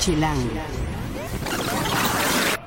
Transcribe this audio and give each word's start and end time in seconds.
Chilango. 0.00 0.60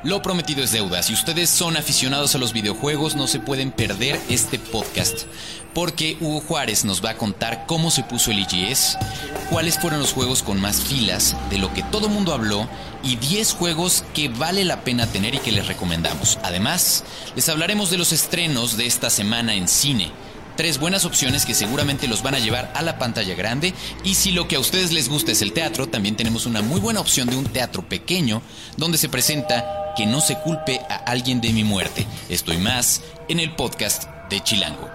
Lo 0.04 0.21
prometido 0.21 0.63
es 0.63 0.71
deuda. 0.71 1.01
Si 1.01 1.13
ustedes 1.13 1.49
son 1.49 1.78
aficionados 1.78 2.36
a 2.36 2.38
los 2.38 2.54
videojuegos, 2.54 3.15
no 3.15 3.25
se 3.25 3.39
pueden 3.39 3.71
perder 3.71 4.20
este 4.29 4.59
podcast. 4.59 5.21
Porque 5.73 6.17
Hugo 6.19 6.41
Juárez 6.41 6.85
nos 6.85 7.04
va 7.04 7.11
a 7.11 7.17
contar 7.17 7.65
cómo 7.65 7.89
se 7.89 8.04
puso 8.04 8.29
el 8.29 8.39
IGS, 8.39 8.97
cuáles 9.49 9.79
fueron 9.79 9.99
los 9.99 10.13
juegos 10.13 10.44
con 10.44 10.62
más 10.62 10.81
filas, 10.81 11.35
de 11.49 11.58
lo 11.58 11.74
que 11.74 11.83
todo 11.83 12.10
mundo 12.10 12.33
habló, 12.33 12.69
y 13.01 13.15
10 13.15 13.54
juegos 13.54 14.04
que 14.13 14.29
vale 14.29 14.63
la 14.63 14.84
pena 14.84 15.08
tener 15.08 15.36
y 15.36 15.40
que 15.40 15.52
les 15.52 15.68
recomendamos. 15.68 16.38
Además, 16.44 17.04
les 17.36 17.50
hablaremos 17.50 17.90
de 17.90 17.98
los 17.98 18.12
estrenos 18.12 18.77
de 18.77 18.86
esta 18.86 19.09
semana 19.09 19.55
en 19.55 19.68
cine. 19.68 20.12
Tres 20.55 20.80
buenas 20.80 21.04
opciones 21.05 21.45
que 21.45 21.55
seguramente 21.55 22.08
los 22.08 22.22
van 22.22 22.36
a 22.36 22.40
llevar 22.40 22.72
a 22.76 22.84
la 22.84 22.99
pantalla 22.99 23.34
grande 23.34 23.73
y 24.04 24.16
si 24.16 24.31
lo 24.31 24.48
que 24.48 24.55
a 24.55 24.59
ustedes 24.59 24.91
les 24.91 25.09
gusta 25.09 25.31
es 25.31 25.41
el 25.41 25.52
teatro, 25.52 25.88
también 25.88 26.16
tenemos 26.16 26.46
una 26.46 26.62
muy 26.62 26.80
buena 26.80 27.00
opción 27.00 27.27
de 27.27 27.36
un 27.36 27.46
teatro 27.46 27.82
pequeño 27.90 28.44
donde 28.77 29.00
se 29.00 29.10
presenta 29.10 29.94
que 29.96 30.05
no 30.05 30.22
se 30.22 30.38
culpe 30.38 30.80
a 30.90 30.96
alguien 30.96 31.41
de 31.41 31.52
mi 31.54 31.63
muerte. 31.63 32.05
Estoy 32.30 32.58
más 32.58 33.02
en 33.27 33.40
el 33.40 33.55
podcast 33.55 34.04
de 34.30 34.41
Chilango. 34.41 34.90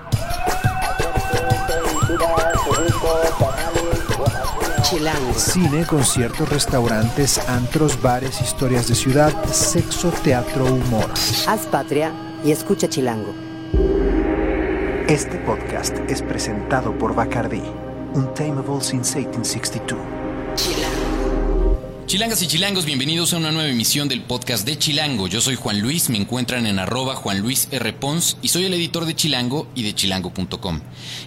Chilango. 4.83 5.35
Cine, 5.39 5.85
conciertos, 5.87 6.49
restaurantes, 6.49 7.39
antros, 7.49 8.01
bares, 8.01 8.41
historias 8.41 8.87
de 8.89 8.95
ciudad, 8.95 9.33
sexo, 9.53 10.11
teatro, 10.23 10.67
humor. 10.67 11.11
Haz 11.47 11.67
patria 11.67 12.13
y 12.45 12.53
escucha 12.53 12.89
Chilango. 12.89 13.48
Este 15.09 15.39
podcast 15.39 15.97
es 16.11 16.21
presentado 16.21 16.93
por 16.99 17.15
Bacardi, 17.15 17.63
Untamable 18.13 18.83
since 18.83 19.19
1862. 19.19 19.99
Chilangas 22.05 22.43
y 22.43 22.47
chilangos, 22.47 22.85
bienvenidos 22.85 23.33
a 23.33 23.39
una 23.39 23.51
nueva 23.51 23.71
emisión 23.71 24.09
del 24.09 24.21
podcast 24.21 24.67
de 24.67 24.77
Chilango. 24.77 25.27
Yo 25.27 25.41
soy 25.41 25.55
Juan 25.55 25.81
Luis, 25.81 26.11
me 26.11 26.19
encuentran 26.19 26.67
en 26.67 26.79
arroba 26.79 27.15
Juan 27.15 27.39
Luis 27.41 27.69
R. 27.71 27.91
Pons 27.95 28.37
y 28.43 28.49
soy 28.49 28.67
el 28.67 28.75
editor 28.75 29.07
de 29.07 29.17
Chilango 29.17 29.67
y 29.75 29.83
de 29.83 29.95
chilango.com. 29.95 30.81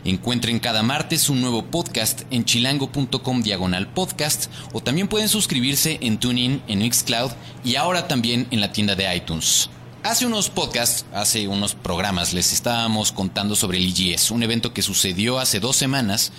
Encuentren 0.05 0.59
cada 0.59 0.83
martes 0.83 1.27
un 1.29 1.41
nuevo 1.41 1.65
podcast 1.65 2.21
en 2.29 2.45
chilango.com 2.45 3.41
diagonal 3.41 3.87
podcast 3.87 4.51
o 4.73 4.81
también 4.81 5.07
pueden 5.07 5.27
suscribirse 5.27 5.97
en 6.01 6.19
TuneIn, 6.19 6.61
en 6.67 6.79
Mixcloud 6.79 7.31
y 7.65 7.77
ahora 7.77 8.07
también 8.07 8.45
en 8.51 8.61
la 8.61 8.71
tienda 8.71 8.93
de 8.93 9.15
iTunes. 9.15 9.71
Hace 10.03 10.25
unos 10.25 10.49
podcasts, 10.49 11.05
hace 11.13 11.47
unos 11.47 11.75
programas, 11.75 12.33
les 12.33 12.53
estábamos 12.53 13.11
contando 13.11 13.55
sobre 13.55 13.77
el 13.77 13.85
IGS, 13.85 14.31
un 14.31 14.41
evento 14.41 14.73
que 14.73 14.81
sucedió 14.81 15.37
hace 15.37 15.59
dos 15.59 15.75
semanas 15.75 16.31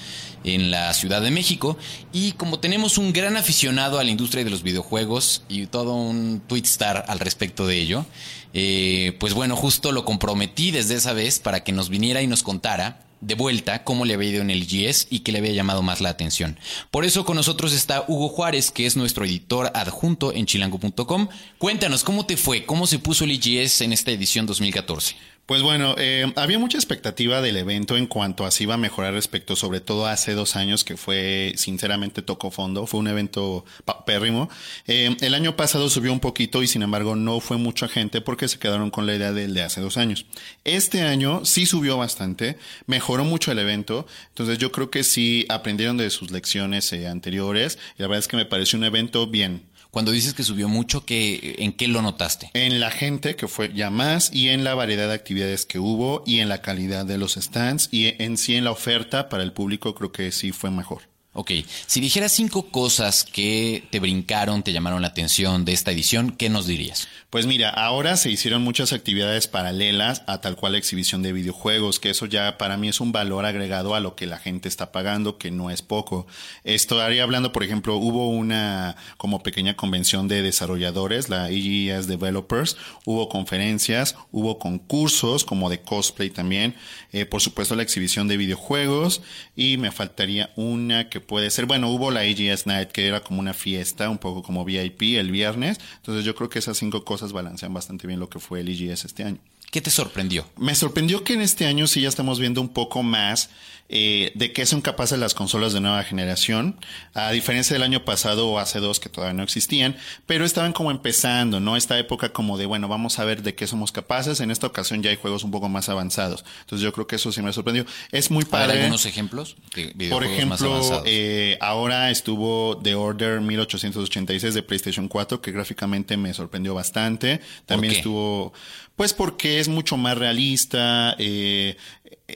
en 0.42 0.72
la 0.72 0.92
Ciudad 0.94 1.22
de 1.22 1.30
México. 1.30 1.78
Y 2.12 2.32
como 2.32 2.58
tenemos 2.58 2.98
un 2.98 3.12
gran 3.12 3.36
aficionado 3.36 4.00
a 4.00 4.04
la 4.04 4.10
industria 4.10 4.42
de 4.42 4.50
los 4.50 4.64
videojuegos 4.64 5.44
y 5.48 5.66
todo 5.66 5.94
un 5.94 6.42
tweet 6.44 6.64
star 6.64 7.04
al 7.06 7.20
respecto 7.20 7.64
de 7.64 7.78
ello, 7.78 8.04
eh, 8.52 9.16
pues 9.20 9.32
bueno, 9.32 9.54
justo 9.54 9.92
lo 9.92 10.04
comprometí 10.04 10.72
desde 10.72 10.96
esa 10.96 11.12
vez 11.12 11.38
para 11.38 11.62
que 11.62 11.70
nos 11.70 11.88
viniera 11.88 12.20
y 12.20 12.26
nos 12.26 12.42
contara 12.42 12.98
de 13.22 13.34
vuelta 13.34 13.84
cómo 13.84 14.04
le 14.04 14.14
había 14.14 14.30
ido 14.30 14.42
en 14.42 14.50
el 14.50 14.64
IGS 14.64 15.06
y 15.08 15.20
qué 15.20 15.32
le 15.32 15.38
había 15.38 15.52
llamado 15.52 15.80
más 15.80 16.00
la 16.02 16.10
atención. 16.10 16.58
Por 16.90 17.06
eso 17.06 17.24
con 17.24 17.36
nosotros 17.36 17.72
está 17.72 18.04
Hugo 18.06 18.28
Juárez, 18.28 18.70
que 18.70 18.84
es 18.84 18.96
nuestro 18.96 19.24
editor 19.24 19.70
adjunto 19.74 20.34
en 20.34 20.44
chilango.com. 20.44 21.28
Cuéntanos, 21.56 22.04
¿cómo 22.04 22.26
te 22.26 22.36
fue? 22.36 22.66
¿Cómo 22.66 22.86
se 22.86 22.98
puso 22.98 23.24
el 23.24 23.32
IGS 23.32 23.80
en 23.80 23.92
esta 23.92 24.10
edición 24.10 24.44
2014? 24.44 25.16
Pues 25.52 25.60
bueno, 25.60 25.94
eh, 25.98 26.32
había 26.36 26.58
mucha 26.58 26.78
expectativa 26.78 27.42
del 27.42 27.58
evento 27.58 27.98
en 27.98 28.06
cuanto 28.06 28.46
a 28.46 28.50
si 28.50 28.62
iba 28.62 28.72
a 28.72 28.78
mejorar 28.78 29.12
respecto, 29.12 29.54
sobre 29.54 29.80
todo 29.80 30.06
hace 30.06 30.32
dos 30.32 30.56
años 30.56 30.82
que 30.82 30.96
fue, 30.96 31.52
sinceramente, 31.58 32.22
tocó 32.22 32.50
fondo, 32.50 32.86
fue 32.86 33.00
un 33.00 33.08
evento 33.08 33.66
pérrimo. 34.06 34.48
Eh, 34.86 35.14
el 35.20 35.34
año 35.34 35.54
pasado 35.54 35.90
subió 35.90 36.10
un 36.10 36.20
poquito 36.20 36.62
y 36.62 36.68
sin 36.68 36.80
embargo 36.80 37.16
no 37.16 37.38
fue 37.40 37.58
mucha 37.58 37.86
gente 37.86 38.22
porque 38.22 38.48
se 38.48 38.58
quedaron 38.58 38.90
con 38.90 39.04
la 39.04 39.14
idea 39.14 39.32
del 39.32 39.52
de 39.52 39.60
hace 39.60 39.82
dos 39.82 39.98
años. 39.98 40.24
Este 40.64 41.02
año 41.02 41.44
sí 41.44 41.66
subió 41.66 41.98
bastante, 41.98 42.56
mejoró 42.86 43.24
mucho 43.24 43.52
el 43.52 43.58
evento, 43.58 44.06
entonces 44.28 44.56
yo 44.56 44.72
creo 44.72 44.88
que 44.88 45.04
sí 45.04 45.44
aprendieron 45.50 45.98
de 45.98 46.08
sus 46.08 46.30
lecciones 46.30 46.90
eh, 46.94 47.08
anteriores 47.08 47.78
y 47.98 48.00
la 48.00 48.08
verdad 48.08 48.20
es 48.20 48.28
que 48.28 48.38
me 48.38 48.46
pareció 48.46 48.78
un 48.78 48.84
evento 48.84 49.26
bien, 49.26 49.64
cuando 49.92 50.10
dices 50.10 50.32
que 50.32 50.42
subió 50.42 50.68
mucho, 50.68 51.04
¿qué, 51.04 51.56
¿en 51.58 51.74
qué 51.74 51.86
lo 51.86 52.00
notaste? 52.00 52.50
En 52.54 52.80
la 52.80 52.90
gente, 52.90 53.36
que 53.36 53.46
fue 53.46 53.74
ya 53.74 53.90
más, 53.90 54.32
y 54.32 54.48
en 54.48 54.64
la 54.64 54.74
variedad 54.74 55.06
de 55.06 55.14
actividades 55.14 55.66
que 55.66 55.78
hubo, 55.78 56.24
y 56.26 56.40
en 56.40 56.48
la 56.48 56.62
calidad 56.62 57.04
de 57.04 57.18
los 57.18 57.34
stands, 57.34 57.90
y 57.92 58.14
en 58.22 58.38
sí 58.38 58.56
en 58.56 58.64
la 58.64 58.70
oferta 58.70 59.28
para 59.28 59.42
el 59.42 59.52
público, 59.52 59.94
creo 59.94 60.10
que 60.10 60.32
sí 60.32 60.50
fue 60.50 60.70
mejor. 60.70 61.11
Ok, 61.34 61.50
si 61.86 62.02
dijeras 62.02 62.30
cinco 62.30 62.68
cosas 62.70 63.24
que 63.24 63.84
te 63.90 64.00
brincaron, 64.00 64.62
te 64.62 64.74
llamaron 64.74 65.00
la 65.00 65.08
atención 65.08 65.64
de 65.64 65.72
esta 65.72 65.90
edición, 65.90 66.32
¿qué 66.32 66.50
nos 66.50 66.66
dirías? 66.66 67.08
Pues 67.30 67.46
mira, 67.46 67.70
ahora 67.70 68.18
se 68.18 68.30
hicieron 68.30 68.60
muchas 68.60 68.92
actividades 68.92 69.48
paralelas 69.48 70.22
a 70.26 70.42
tal 70.42 70.56
cual 70.56 70.74
exhibición 70.74 71.22
de 71.22 71.32
videojuegos, 71.32 71.98
que 72.00 72.10
eso 72.10 72.26
ya 72.26 72.58
para 72.58 72.76
mí 72.76 72.90
es 72.90 73.00
un 73.00 73.12
valor 73.12 73.46
agregado 73.46 73.94
a 73.94 74.00
lo 74.00 74.14
que 74.14 74.26
la 74.26 74.36
gente 74.36 74.68
está 74.68 74.92
pagando, 74.92 75.38
que 75.38 75.50
no 75.50 75.70
es 75.70 75.80
poco. 75.80 76.26
Estaría 76.64 77.22
hablando, 77.22 77.50
por 77.50 77.62
ejemplo, 77.62 77.96
hubo 77.96 78.28
una 78.28 78.96
como 79.16 79.42
pequeña 79.42 79.74
convención 79.74 80.28
de 80.28 80.42
desarrolladores, 80.42 81.30
la 81.30 81.48
EGS 81.48 82.08
Developers, 82.08 82.76
hubo 83.06 83.30
conferencias, 83.30 84.16
hubo 84.32 84.58
concursos 84.58 85.46
como 85.46 85.70
de 85.70 85.80
cosplay 85.80 86.28
también, 86.28 86.74
eh, 87.12 87.24
por 87.24 87.40
supuesto 87.40 87.74
la 87.74 87.84
exhibición 87.84 88.28
de 88.28 88.36
videojuegos 88.36 89.22
y 89.56 89.78
me 89.78 89.92
faltaría 89.92 90.50
una 90.56 91.08
que 91.08 91.21
puede 91.22 91.50
ser, 91.50 91.66
bueno, 91.66 91.88
hubo 91.90 92.10
la 92.10 92.20
AGS 92.20 92.66
Night 92.66 92.90
que 92.90 93.06
era 93.06 93.20
como 93.20 93.40
una 93.40 93.54
fiesta, 93.54 94.08
un 94.10 94.18
poco 94.18 94.42
como 94.42 94.64
VIP 94.64 95.18
el 95.18 95.30
viernes, 95.30 95.78
entonces 95.96 96.24
yo 96.24 96.34
creo 96.34 96.48
que 96.48 96.58
esas 96.58 96.76
cinco 96.76 97.04
cosas 97.04 97.32
balancean 97.32 97.72
bastante 97.72 98.06
bien 98.06 98.20
lo 98.20 98.28
que 98.28 98.38
fue 98.38 98.60
el 98.60 98.68
EGS 98.68 99.04
este 99.04 99.24
año. 99.24 99.38
¿Qué 99.72 99.80
te 99.80 99.88
sorprendió? 99.88 100.46
Me 100.58 100.74
sorprendió 100.74 101.24
que 101.24 101.32
en 101.32 101.40
este 101.40 101.64
año 101.64 101.86
sí 101.86 102.02
ya 102.02 102.08
estamos 102.10 102.38
viendo 102.38 102.60
un 102.60 102.68
poco 102.68 103.02
más 103.02 103.48
eh, 103.88 104.32
de 104.34 104.52
qué 104.52 104.64
son 104.64 104.80
capaces 104.80 105.18
las 105.18 105.34
consolas 105.34 105.72
de 105.74 105.80
nueva 105.80 106.02
generación, 106.02 106.76
a 107.14 107.30
diferencia 107.30 107.74
del 107.74 107.82
año 107.82 108.04
pasado 108.06 108.48
o 108.48 108.58
hace 108.58 108.80
dos 108.80 109.00
que 109.00 109.08
todavía 109.08 109.34
no 109.34 109.42
existían, 109.42 109.96
pero 110.26 110.44
estaban 110.46 110.72
como 110.72 110.90
empezando, 110.90 111.60
¿no? 111.60 111.76
Esta 111.76 111.98
época 111.98 112.34
como 112.34 112.56
de, 112.56 112.64
bueno, 112.66 112.88
vamos 112.88 113.18
a 113.18 113.24
ver 113.24 113.42
de 113.42 113.54
qué 113.54 113.66
somos 113.66 113.92
capaces. 113.92 114.40
En 114.40 114.50
esta 114.50 114.66
ocasión 114.66 115.02
ya 115.02 115.10
hay 115.10 115.16
juegos 115.16 115.44
un 115.44 115.50
poco 115.50 115.68
más 115.68 115.90
avanzados. 115.90 116.44
Entonces 116.60 116.82
yo 116.82 116.92
creo 116.92 117.06
que 117.06 117.16
eso 117.16 117.32
sí 117.32 117.42
me 117.42 117.52
sorprendió. 117.52 117.84
Es 118.10 118.30
muy 118.30 118.44
padre. 118.44 118.78
algunos 118.78 119.04
ejemplos? 119.04 119.56
De 119.74 120.08
Por 120.08 120.24
ejemplo, 120.24 121.02
eh, 121.04 121.58
ahora 121.60 122.10
estuvo 122.10 122.78
The 122.82 122.94
Order 122.94 123.40
1886 123.40 124.54
de 124.54 124.62
PlayStation 124.62 125.08
4, 125.08 125.42
que 125.42 125.52
gráficamente 125.52 126.16
me 126.16 126.32
sorprendió 126.32 126.74
bastante. 126.74 127.42
También 127.66 127.94
estuvo, 127.94 128.54
pues 128.96 129.14
porque 129.14 129.60
es 129.60 129.68
mucho 129.68 129.96
más 129.96 130.16
realista, 130.18 131.14
eh, 131.18 131.76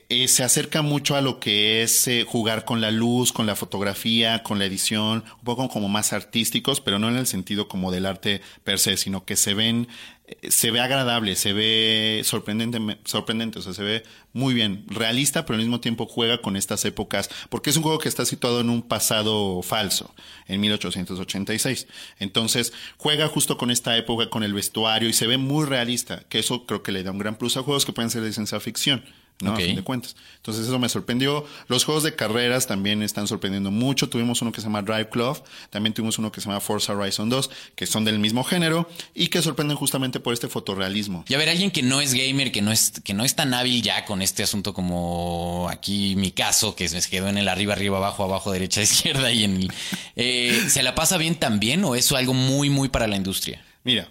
eh, 0.09 0.29
se 0.29 0.45
acerca 0.45 0.83
mucho 0.83 1.17
a 1.17 1.21
lo 1.21 1.41
que 1.41 1.83
es 1.83 2.07
eh, 2.07 2.25
jugar 2.27 2.65
con 2.65 2.81
la 2.81 2.91
luz, 2.91 3.33
con 3.33 3.47
la 3.47 3.57
fotografía, 3.57 4.43
con 4.43 4.59
la 4.59 4.65
edición, 4.65 5.25
un 5.39 5.45
poco 5.45 5.69
como 5.69 5.89
más 5.89 6.13
artísticos, 6.13 6.81
pero 6.81 6.99
no 6.99 7.09
en 7.09 7.17
el 7.17 7.27
sentido 7.27 7.67
como 7.69 7.91
del 7.91 8.07
arte 8.07 8.41
per 8.63 8.79
se, 8.79 8.97
sino 8.97 9.25
que 9.25 9.37
se 9.37 9.55
ven, 9.55 9.89
eh, 10.27 10.51
se 10.51 10.71
ve 10.71 10.81
agradable, 10.81 11.35
se 11.35 11.53
ve 11.53 12.23
sorprendente, 12.25 12.99
sorprendente, 13.05 13.59
o 13.59 13.63
sea, 13.63 13.75
se 13.75 13.83
ve 13.83 14.05
muy 14.33 14.55
bien, 14.55 14.85
realista, 14.87 15.45
pero 15.45 15.55
al 15.55 15.63
mismo 15.63 15.81
tiempo 15.81 16.07
juega 16.07 16.41
con 16.41 16.57
estas 16.57 16.85
épocas, 16.85 17.29
porque 17.49 17.71
es 17.71 17.77
un 17.77 17.83
juego 17.83 17.99
que 17.99 18.09
está 18.09 18.25
situado 18.25 18.61
en 18.61 18.71
un 18.71 18.83
pasado 18.83 19.63
falso, 19.63 20.15
en 20.47 20.61
1886. 20.61 21.87
Entonces, 22.19 22.73
juega 22.97 23.29
justo 23.29 23.57
con 23.59 23.71
esta 23.71 23.97
época, 23.97 24.31
con 24.31 24.43
el 24.43 24.55
vestuario, 24.55 25.09
y 25.09 25.13
se 25.13 25.27
ve 25.27 25.37
muy 25.39 25.65
realista, 25.65 26.25
que 26.29 26.39
eso 26.39 26.67
creo 26.67 26.83
que 26.83 26.93
le 26.93 27.03
da 27.03 27.11
un 27.11 27.19
gran 27.19 27.37
plus 27.37 27.57
a 27.57 27.63
juegos 27.63 27.85
que 27.85 27.93
pueden 27.93 28.11
ser 28.11 28.23
de 28.23 28.33
ciencia 28.33 28.61
ficción. 28.61 29.05
¿No? 29.41 29.53
A 29.53 29.57
fin 29.57 29.77
de 29.77 29.83
cuentas. 29.83 30.17
Entonces 30.37 30.67
eso 30.67 30.79
me 30.79 30.89
sorprendió. 30.89 31.45
Los 31.69 31.85
juegos 31.85 32.03
de 32.03 32.15
carreras 32.15 32.67
también 32.67 33.03
están 33.03 33.27
sorprendiendo 33.27 33.71
mucho. 33.71 34.09
Tuvimos 34.09 34.41
uno 34.43 34.53
que 34.53 34.61
se 34.61 34.67
llama 34.67 34.83
Drive 34.83 35.11
Club, 35.11 35.43
también 35.71 35.93
tuvimos 35.93 36.19
uno 36.19 36.33
que 36.33 36.41
se 36.41 36.49
llama 36.49 36.61
Forza 36.61 36.95
Horizon 36.95 37.29
2, 37.29 37.51
que 37.75 37.87
son 37.87 38.05
del 38.05 38.19
mismo 38.19 38.45
género 38.45 38.89
y 39.15 39.29
que 39.29 39.43
sorprenden 39.43 39.77
justamente 39.77 40.21
por 40.21 40.33
este 40.33 40.49
fotorrealismo. 40.49 41.25
Y 41.29 41.35
a 41.35 41.39
ver, 41.39 41.49
alguien 41.49 41.71
que 41.71 41.83
no 41.83 42.01
es 42.01 42.15
gamer, 42.15 42.53
que 42.53 42.63
no 42.63 42.73
es, 42.73 42.93
que 43.05 43.15
no 43.15 43.25
es 43.25 43.35
tan 43.35 43.53
hábil 43.55 43.83
ya 43.83 44.05
con 44.05 44.23
este 44.23 44.43
asunto 44.43 44.73
como 44.73 45.69
aquí 45.71 46.15
mi 46.17 46.31
caso, 46.31 46.75
que 46.75 46.89
se 46.89 47.01
quedó 47.09 47.29
en 47.29 47.39
el 47.39 47.49
arriba, 47.49 47.75
arriba, 47.75 47.99
abajo, 47.99 48.25
abajo, 48.25 48.53
derecha, 48.53 48.83
izquierda 48.87 49.33
y 49.33 49.45
en 49.45 49.57
el, 49.57 49.73
eh, 50.17 50.67
¿se 50.69 50.83
la 50.83 50.95
pasa 50.95 51.19
bien 51.19 51.35
también 51.35 51.85
o 51.85 51.95
es 51.95 52.11
algo 52.13 52.35
muy, 52.35 52.71
muy 52.71 52.89
para 52.89 53.07
la 53.07 53.17
industria? 53.17 53.63
Mira, 53.85 54.09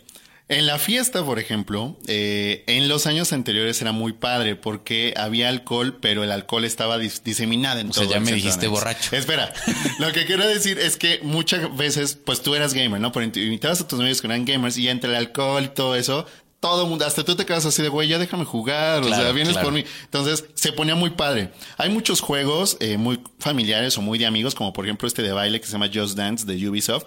en 0.47 0.68
la 0.68 0.77
fiesta, 0.77 1.24
por 1.25 1.39
ejemplo, 1.39 1.97
eh, 2.07 2.63
en 2.68 2.88
los 2.88 3.07
años 3.07 3.33
anteriores 3.33 3.81
era 3.81 3.92
muy 3.92 4.13
padre 4.13 4.56
porque 4.56 5.13
había 5.18 5.50
alcohol, 5.50 5.97
pero 6.00 6.24
el 6.24 6.31
alcohol 6.31 6.65
estaba 6.65 7.00
diseminado 7.00 7.80
en 7.80 7.89
o 7.89 7.92
todo 7.92 8.03
sea, 8.03 8.13
ya 8.13 8.19
me 8.19 8.31
dijiste 8.31 8.68
borracho. 8.68 9.15
Espera, 9.15 9.51
lo 9.97 10.12
que 10.12 10.25
quiero 10.25 10.47
decir 10.47 10.77
es 10.77 10.97
que 10.97 11.19
muchas 11.24 11.75
veces, 11.75 12.15
pues 12.15 12.44
tú 12.44 12.53
eras 12.53 12.75
gamer, 12.75 13.01
¿no? 13.01 13.12
Pero 13.12 13.25
invitabas 13.25 13.81
a 13.81 13.88
tus 13.88 14.00
amigos 14.00 14.21
que 14.21 14.27
eran 14.27 14.45
gamers 14.45 14.77
y 14.77 14.88
entre 14.88 15.09
el 15.09 15.15
alcohol 15.15 15.63
y 15.63 15.69
todo 15.69 15.95
eso, 15.95 16.27
todo 16.59 16.88
mundo, 16.88 17.06
hasta 17.06 17.24
tú 17.24 17.36
te 17.36 17.45
quedas 17.45 17.65
así 17.65 17.81
de, 17.81 17.89
güey, 17.89 18.07
ya 18.07 18.18
déjame 18.18 18.45
jugar, 18.45 19.03
o 19.03 19.09
sea, 19.09 19.31
vienes 19.31 19.57
por 19.57 19.71
mí. 19.71 19.83
Entonces, 20.03 20.45
se 20.56 20.71
ponía 20.71 20.95
muy 20.95 21.12
padre. 21.12 21.51
Hay 21.77 21.89
muchos 21.89 22.21
juegos 22.21 22.77
eh, 22.80 22.98
muy 22.98 23.19
familiares 23.39 23.98
o 23.98 24.01
muy 24.01 24.18
de 24.18 24.25
amigos, 24.25 24.56
como 24.56 24.74
por 24.74 24.86
ejemplo 24.86 25.07
este 25.07 25.21
de 25.21 25.31
baile 25.31 25.59
que 25.59 25.68
se 25.68 25.74
llama 25.74 25.89
Just 25.94 26.18
Dance 26.18 26.45
de 26.45 26.68
Ubisoft, 26.68 27.06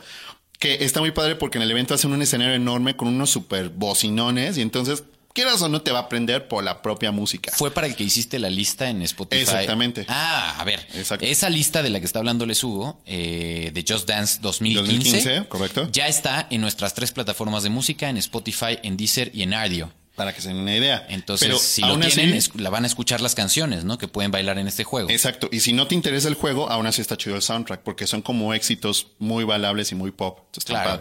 Que 0.59 0.85
está 0.85 1.01
muy 1.01 1.13
padre 1.13 1.37
porque 1.37 1.59
en 1.59 1.63
el 1.63 1.71
evento 1.71 1.95
hacen 1.95 2.13
un 2.13 2.23
escenario 2.23 2.55
enorme 2.55 2.97
con 2.97 3.09
unos 3.09 3.31
super 3.31 3.69
bocinones 3.69 4.59
y 4.59 4.63
entonces 4.63 5.05
quieras 5.33 5.63
o 5.63 5.69
no 5.69 5.83
te 5.83 5.93
va 5.93 6.01
a 6.01 6.03
aprender 6.03 6.49
por 6.49 6.65
la 6.65 6.83
propia 6.83 7.13
música. 7.13 7.53
Fue 7.55 7.71
para 7.71 7.87
el 7.87 7.95
que 7.95 8.03
hiciste 8.03 8.41
la 8.41 8.51
lista 8.51 8.91
en 8.91 9.03
Spotify. 9.03 9.43
Exactamente. 9.43 10.05
Ah, 10.09 10.57
a 10.59 10.65
ver. 10.65 10.85
Exacto. 10.95 11.25
Esa 11.25 11.49
lista 11.49 11.83
de 11.83 11.91
la 11.91 12.01
que 12.01 12.07
está 12.07 12.19
hablando 12.19 12.45
Les 12.45 12.65
Hugo, 12.65 13.01
eh, 13.07 13.71
de 13.73 13.85
Just 13.87 14.09
Dance 14.09 14.41
2015, 14.41 14.93
2015, 14.93 15.49
correcto. 15.49 15.89
ya 15.93 16.09
está 16.09 16.49
en 16.51 16.61
nuestras 16.61 16.93
tres 16.95 17.13
plataformas 17.13 17.63
de 17.63 17.71
música, 17.71 18.09
en 18.09 18.17
Spotify, 18.17 18.79
en 18.83 18.97
Deezer 18.97 19.31
y 19.33 19.43
en 19.43 19.55
Ardio. 19.55 19.93
Para 20.19 20.35
que 20.35 20.43
se 20.43 20.49
den 20.49 20.59
una 20.59 20.77
idea. 20.77 21.07
Entonces, 21.09 21.49
Pero 21.49 21.59
si 21.59 21.81
lo 21.81 21.95
así- 21.95 22.11
tienen, 22.17 22.43
la 22.57 22.69
van 22.69 22.85
a 22.85 22.87
escuchar 22.87 23.23
las 23.23 23.35
canciones, 23.35 23.85
¿no? 23.85 23.97
Que 23.97 24.09
pueden 24.09 24.31
bailar 24.31 24.59
en 24.59 24.69
este 24.69 24.85
juego. 24.85 25.09
Exacto. 25.09 25.49
Y 25.51 25.61
si 25.61 25.73
no 25.73 25.87
te 25.87 25.95
interesa 25.95 26.29
el 26.29 26.35
juego, 26.35 26.69
aún 26.71 26.87
así 26.87 27.01
está 27.01 27.17
chido 27.17 27.37
el 27.37 27.43
soundtrack, 27.43 27.81
porque 27.83 28.07
son 28.07 28.21
como 28.21 28.53
éxitos 28.53 29.07
muy 29.19 29.45
balables 29.45 29.93
y 29.93 29.95
muy 29.95 30.11
pop. 30.11 30.41
Entonces, 30.47 30.65
Claro. 30.69 31.01